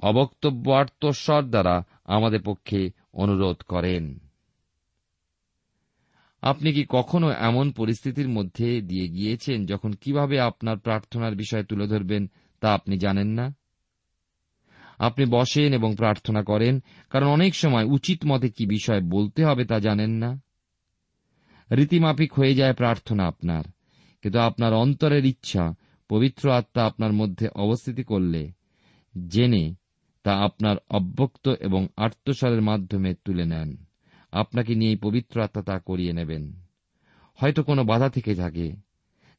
অবক্তব্য 0.00 0.70
আত্মস্বর 0.70 1.42
দ্বারা 1.42 1.82
আমাদের 2.04 2.40
পক্ষে 2.44 2.90
অনুরোধ 3.12 3.56
করেন। 3.56 4.18
আপনি 6.42 6.72
কি 6.72 6.86
কখনো 6.88 7.30
এমন 7.30 7.72
পরিস্থিতির 7.72 8.28
মধ্যে 8.28 8.80
দিয়ে 8.80 9.08
গিয়েছেন 9.08 9.66
যখন 9.66 9.92
কীভাবে 9.92 10.40
আপনার 10.40 10.78
প্রার্থনার 10.78 11.34
বিষয় 11.34 11.64
তুলে 11.64 11.86
ধরবেন 11.86 12.30
তা 12.60 12.74
আপনি 12.74 12.98
জানেন 12.98 13.26
না? 13.26 13.54
আপনি 14.98 15.24
বসেন 15.24 15.74
এবং 15.74 15.94
প্রার্থনা 15.94 16.42
করেন, 16.42 16.82
কারণ 17.10 17.26
অনেক 17.26 17.54
সময় 17.54 17.84
উচিত 17.84 18.18
মতে 18.26 18.48
কি 18.48 18.66
বিষয় 18.66 19.00
বলতে 19.00 19.44
হবে 19.44 19.64
তা 19.64 19.78
জানেন 19.78 20.10
না। 20.10 20.40
রীতিমাফিক 21.70 22.34
হয়ে 22.34 22.54
যায় 22.54 22.72
প্রার্থনা 22.72 23.26
আপনার, 23.26 23.64
কিন্তু 24.22 24.38
আপনার 24.38 24.72
অন্তরের 24.74 25.24
ইচ্ছা 25.24 25.74
পবিত্র 26.08 26.52
আত্মা 26.52 26.84
আপনার 26.84 27.12
মধ্যে 27.12 27.48
অবস্থিতি 27.48 28.02
করলে, 28.02 28.52
জেনে 29.28 29.74
তা 30.22 30.32
আপনার 30.38 30.76
অব্যক্ত 30.90 31.48
এবং 31.48 31.88
আত্মস্বরের 31.96 32.62
মাধ্যমে 32.62 33.14
তুলে 33.14 33.46
নেন। 33.46 33.76
আপনাকে 34.32 34.74
নিয়ে 34.74 34.96
পবিত্র 34.96 35.40
আত্মা 35.40 35.62
তা 35.62 35.78
করিয়ে 35.78 36.12
নেবেন। 36.12 36.60
হয়তো 37.34 37.62
কোনো 37.62 37.84
বাধা 37.84 38.08
থেকে 38.08 38.34
থাকে, 38.34 38.72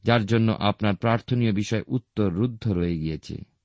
যার 0.04 0.26
জন্য 0.26 0.56
আপনার 0.58 0.96
প্রার্থনীয় 0.96 1.52
বিষয় 1.52 1.82
উত্তর 1.86 2.32
রুদ্ধ 2.32 2.72
রয়ে 2.72 2.98
গিয়েছে। 2.98 3.57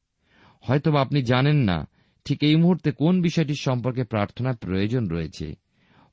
হয়তোবা 0.68 1.02
আপনি 1.02 1.22
জানেন 1.22 1.56
না 1.56 1.88
ঠিক 2.26 2.44
এই 2.44 2.56
মুহূর্তে 2.56 2.92
কোন 2.92 3.22
বিষয়টির 3.22 3.56
সম্পর্কে 3.60 4.04
প্রার্থনার 4.04 4.56
প্রয়োজন 4.56 5.08
রয়েছে। 5.08 5.56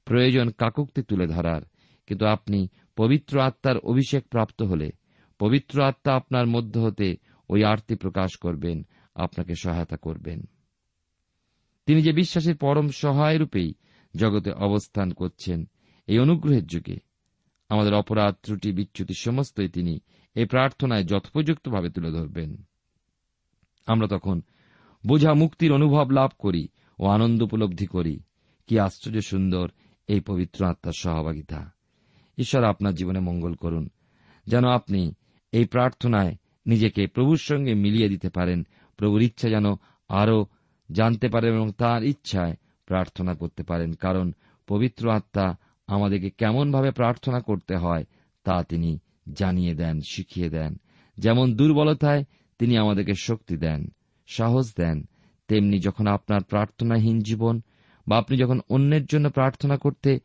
প্রয়োজন 0.05 0.51
কাকুক্তি 0.51 1.03
তুলে 1.03 1.27
ধরার। 1.27 1.63
কিন্তু 2.07 2.27
আপনি 2.27 2.69
পবিত্র 2.97 3.41
আত্মার 3.41 3.79
অভিষেক 3.79 4.29
প্রাপ্ত 4.29 4.63
হলে, 4.63 4.91
পবিত্র 5.39 5.83
আত্মা 5.83 6.15
আপনার 6.15 6.47
মধ্য 6.47 6.79
হতে 6.79 7.17
ওই 7.49 7.65
আরতি 7.65 7.95
প্রকাশ 7.95 8.31
করবেন, 8.37 8.87
আপনাকে 9.15 9.55
সহায়তা 9.55 9.97
করবেন। 9.97 10.45
তিনি 11.87 12.03
যে 12.03 12.13
বিশ্বাসের 12.13 12.57
পরম 12.57 12.89
সহায় 12.89 13.39
রূপেই 13.39 13.75
জগতে 14.17 14.53
অবস্থান 14.53 15.13
করছেন 15.13 15.69
এই 16.07 16.19
অনুগ্রহের 16.19 16.67
যুগে, 16.67 16.97
আমাদের 17.69 17.95
অপরাধ, 17.95 18.35
ত্রুটি, 18.43 18.73
বিচ্যুতি 18.73 19.15
সমস্তই 19.19 19.69
তিনি 19.69 20.01
এই 20.35 20.45
প্রার্থনায় 20.45 21.05
যথোপযুক্তভাবে 21.05 21.91
তুলে 21.91 22.11
ধরবেন। 22.11 22.70
আমরা 23.87 24.07
তখন 24.07 24.43
বোঝা 25.07 25.35
মুক্তির 25.35 25.73
অনুভব 25.73 26.11
লাভ 26.11 26.31
করি 26.38 26.69
ও 26.99 27.07
আনন্দ 27.07 27.43
উপলব্ধি 27.43 27.87
করি। 27.87 28.21
কি 28.66 28.79
আশ্চর্য 28.79 29.21
সুন্দর 29.21 29.71
এই 30.09 30.21
পবিত্র 30.21 30.64
আত্মার 30.64 30.93
সহভাগিতা। 30.93 31.73
ঈশ্বর 32.38 32.64
আপনার 32.64 32.95
জীবনে 32.95 33.21
মঙ্গল 33.21 33.55
করুন, 33.55 33.88
যেন 34.47 34.64
আপনি 34.69 35.14
এই 35.53 35.64
প্রার্থনায় 35.64 36.37
নিজেকে 36.66 37.07
প্রভুর 37.07 37.38
সঙ্গে 37.38 37.75
মিলিয়ে 37.75 38.09
দিতে 38.09 38.29
পারেন, 38.29 38.66
প্রভুর 38.97 39.23
ইচ্ছা 39.23 39.49
যেন 39.49 39.66
আরও 40.09 40.47
জানতে 40.93 41.29
পারেন 41.29 41.55
এবং 41.55 41.73
তার 41.73 42.05
ইচ্ছায় 42.05 42.57
প্রার্থনা 42.87 43.35
করতে 43.35 43.62
পারেন, 43.62 43.93
কারণ 43.93 44.33
পবিত্র 44.66 45.11
আত্মা 45.11 45.57
আমাদেরকে 45.87 46.31
কেমনভাবে 46.31 46.90
প্রার্থনা 46.90 47.40
করতে 47.40 47.77
হয় 47.77 48.05
তা 48.45 48.62
তিনি 48.62 48.99
জানিয়ে 49.33 49.75
দেন, 49.75 50.01
শিখিয়ে 50.01 50.51
দেন। 50.51 50.81
যেমন 51.19 51.55
দুর্বলতায় 51.55 52.25
তিনি 52.61 52.77
আমাদেরকে 52.77 53.14
শক্তি 53.14 53.57
দেন, 53.57 53.88
সাহস 54.27 54.75
দেন। 54.77 55.09
তেমনি 55.49 55.79
যখন 55.79 56.07
আপনার 56.07 56.42
প্রার্থনাহীন 56.42 57.20
জীবন 57.20 57.61
বা 58.09 58.18
আপনি 58.18 58.37
যখন 58.37 58.61
অন্যের 58.68 59.07
জন্য 59.07 59.31
প্রার্থনা 59.31 59.77
করতে 59.77 60.20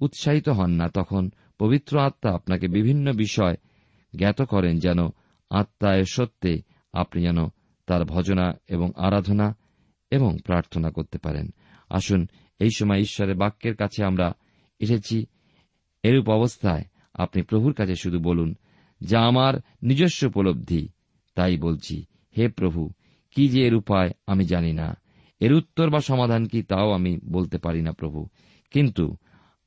উৎসাহিত 0.00 0.48
হন 0.48 0.70
না, 0.70 0.88
তখন 0.88 1.30
পবিত্র 1.58 1.98
আত্মা 1.98 2.32
আপনাকে 2.32 2.68
বিভিন্ন 2.68 3.12
বিষয় 3.12 3.56
জ্ঞাত 4.16 4.42
করেন 4.42 4.78
যেন 4.78 4.98
আত্মায় 5.50 6.04
সত্যে 6.04 6.62
আপনি 6.92 7.22
যেন 7.22 7.46
তার 7.86 8.04
ভজনা 8.04 8.52
এবং 8.68 8.90
আরাধনা 8.96 9.56
এবং 10.10 10.38
প্রার্থনা 10.44 10.90
করতে 10.90 11.18
পারেন। 11.18 11.50
আসুন, 11.90 12.28
এই 12.58 12.70
সময় 12.76 12.98
ঈশ্বরের 12.98 13.36
বাক্যের 13.36 13.76
কাছে 13.76 14.04
আমরা 14.04 14.32
এসেছি। 14.80 15.26
এরূপ 16.02 16.28
অবস্থায় 16.28 16.84
আপনি 17.14 17.42
প্রভুর 17.42 17.72
কাছে 17.72 17.94
শুধু 17.96 18.18
বলুন, 18.18 18.54
যা 19.00 19.20
আমার 19.20 19.54
নিজস্ব 19.82 20.26
উপলব্ধি 20.26 20.88
তাই 21.36 21.56
বলছি, 21.56 22.04
হে 22.38 22.48
প্রভু, 22.48 22.90
কি 23.30 23.48
যে 23.48 23.66
এর 23.66 23.74
উপায় 23.74 24.10
আমি 24.26 24.44
জানি 24.44 24.72
না। 24.72 24.96
এর 25.40 25.52
উত্তর 25.52 25.90
বা 25.90 26.00
সমাধান 26.00 26.46
কি 26.46 26.62
তাও 26.62 26.92
আমি 26.92 27.18
বলতে 27.24 27.58
পারি 27.58 27.82
না, 27.82 27.92
প্রভু। 27.92 28.28
কিন্তু 28.70 29.16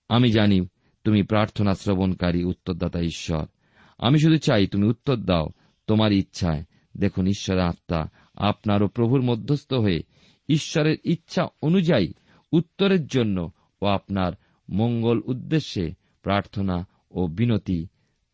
আমি 0.09 0.31
জানি, 0.31 0.61
তুমি 1.03 1.23
প্রার্থনা 1.23 1.73
শ্রবণকারী 1.73 2.43
উত্তরদাতা 2.43 3.01
ঈশ্বর। 3.01 3.45
আমি 3.97 4.19
শুধু 4.19 4.37
চাই 4.37 4.67
তুমি 4.67 4.87
উত্তর 4.87 5.15
দাও 5.15 5.49
তোমার 5.87 6.11
ইচ্ছায়। 6.11 6.63
দেখুন 6.97 7.27
ঈশ্বরের 7.27 7.63
আত্মা 7.63 8.07
আপনার 8.35 8.83
ও 8.83 8.87
প্রভুর 8.87 9.21
মধ্যস্থ 9.21 9.73
হয়ে 9.73 10.03
ঈশ্বরের 10.49 10.97
ইচ্ছা 11.03 11.47
অনুযায়ী 11.61 12.13
উত্তরের 12.51 13.07
জন্য 13.07 13.51
ও 13.81 13.85
আপনার 13.85 14.33
মঙ্গল 14.69 15.21
উদ্দেশ্যে 15.25 15.93
প্রার্থনা 16.21 16.87
ও 17.11 17.27
বিনতি 17.27 17.87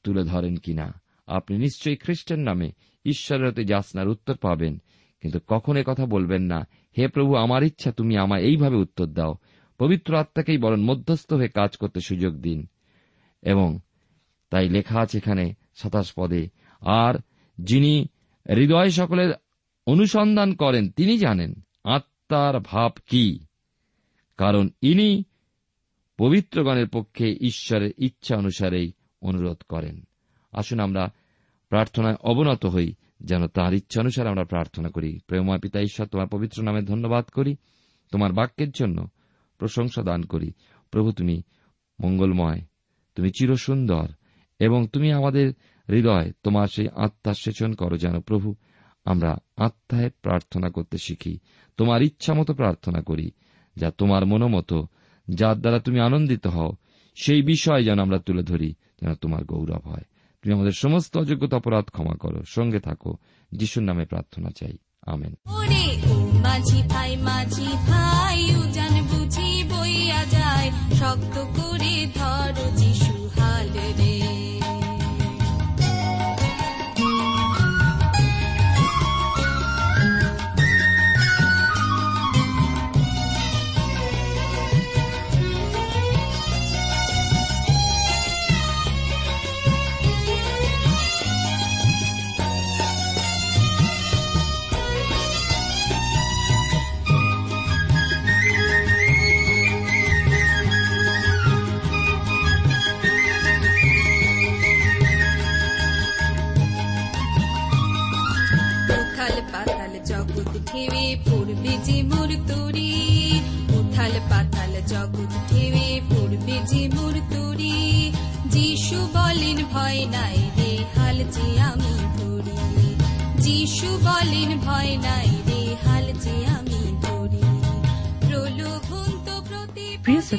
তুলে 0.03 0.23
ধরেন 0.23 0.55
কিনা। 0.55 1.01
আপনি 1.27 1.57
নিশ্চয়ই 1.57 1.95
খ্রিস্টের 1.95 2.39
নামে 2.39 2.71
ঈশ্বরের 3.05 3.47
হতে 3.47 3.65
যাচনার 3.65 4.07
উত্তর 4.07 4.37
পাবেন। 4.37 4.81
কিন্তু 5.21 5.39
কখন 5.47 5.83
কথা 5.83 6.05
বলবেন 6.05 6.41
না, 6.41 6.67
হে 6.97 7.07
প্রভু, 7.07 7.35
আমার 7.35 7.63
ইচ্ছা, 7.63 7.91
তুমি 7.91 8.17
আমায় 8.17 8.41
এইভাবে 8.41 8.75
উত্তর 8.75 9.05
দাও। 9.05 9.35
পবিত্র 9.77 10.15
আত্মাকেই 10.15 10.57
বরং 10.57 10.81
মধ্যস্থ 10.81 11.33
হয়ে 11.33 11.47
কাজ 11.47 11.77
করতে 11.77 12.01
সুযোগ 12.01 12.33
দিন। 12.33 12.67
এবং 13.41 13.79
তাই 14.49 14.69
লেখা 14.69 14.99
আছে 14.99 15.17
এখানে 15.17 15.53
সাতাশ 15.75 16.13
পদে, 16.15 16.49
আর 16.81 17.15
যিনি 17.57 18.07
হৃদয় 18.55 18.89
সকলের 18.89 19.33
অনুসন্ধান 19.87 20.53
করেন, 20.53 20.89
তিনি 20.89 21.17
জানেন 21.17 21.53
আত্মার 21.83 22.59
ভাব 22.59 22.91
কি। 23.05 23.39
কারণ 24.37 24.69
ইনি 24.81 25.23
পবিত্রগণের 26.17 26.87
পক্ষে 26.87 27.37
ঈশ্বরের 27.41 27.91
ইচ্ছা 27.97 28.37
অনুসারেই 28.37 28.91
অনুরোধ 29.21 29.57
করেন। 29.69 30.01
আসুন 30.51 30.79
আমরা 30.79 31.13
প্রার্থনায় 31.69 32.15
অবনত 32.21 32.65
হই, 32.65 32.93
যেন 33.19 33.47
তার 33.47 33.73
ইচ্ছা 33.73 34.01
অনুসারে 34.01 34.29
আমরা 34.29 34.43
প্রার্থনা 34.43 34.89
করি। 34.89 35.19
প্রেমময় 35.27 35.59
পিতা 35.59 35.81
ঈশ্বর, 35.81 36.07
তোমার 36.07 36.27
পবিত্র 36.27 36.63
নামে 36.63 36.81
ধন্যবাদ 36.81 37.25
করি। 37.25 37.55
তোমার 38.11 38.33
বাক্যের 38.33 38.71
জন্য 38.71 39.07
প্রশংসা 39.57 40.03
দান 40.03 40.23
করি। 40.23 40.51
প্রভু, 40.91 41.11
তুমি 41.11 41.41
মঙ্গলময়, 42.03 42.61
তুমি 43.15 43.29
চিরসুন্দর, 43.29 44.07
এবং 44.59 44.87
তুমি 44.87 45.11
আমাদের 45.11 45.53
হৃদয়, 45.89 46.31
তোমার 46.43 46.67
সেই 46.67 46.87
আত্মার 46.95 47.33
সেচন 47.33 47.73
করো 47.73 47.97
যেন 47.97 48.19
প্রভু, 48.19 48.55
আমরা 49.05 49.37
আত্মায় 49.57 50.09
প্রার্থনা 50.09 50.69
করতে 50.69 50.97
শিখি। 50.97 51.39
তোমার 51.77 52.01
ইচ্ছা 52.01 52.33
মতো 52.33 52.53
প্রার্থনা 52.53 53.01
করি, 53.01 53.31
যা 53.75 53.91
তোমার 53.91 54.25
মনোমতো, 54.25 54.87
যার 55.29 55.61
দ্বারা 55.61 55.79
তুমি 55.79 55.99
আনন্দিত 55.99 56.47
হও। 56.47 56.73
সেই 57.15 57.41
বিষয় 57.41 57.83
যেন 57.83 57.99
আমরা 57.99 58.19
তুলে 58.19 58.43
ধরি, 58.43 58.73
যেন 59.01 59.13
তোমার 59.13 59.43
গৌরব 59.43 59.81
হয়। 59.87 60.03
তুমি 60.45 60.53
আমাদের 60.53 60.71
সমস্ত 60.71 61.17
অযোগ্যতা 61.17 61.57
অপরাধ 61.57 61.85
ক্ষমা 61.85 62.15
করো। 62.15 62.43
সঙ্গে 62.43 62.79
থাকো। 62.79 63.17
যিশুর 63.51 63.83
নামে 63.83 64.05
প্রার্থনা 64.05 64.49
চাই। 64.49 64.77
আমেন। 65.01 65.35
মাঝি 66.41 66.83
ভাই 66.89 67.17
মাঝি 67.17 67.67
ভাই, 67.87 68.55
উজান 68.55 69.01
বুঝি 69.01 69.63
বইয়া 69.63 70.25
যায়। 70.25 70.71
শক্ত 70.93 71.43
করে 71.43 72.07
ধরো 72.15 72.71
যিশু 72.77 73.29
হাল 73.39 73.69
রে। 73.73 74.24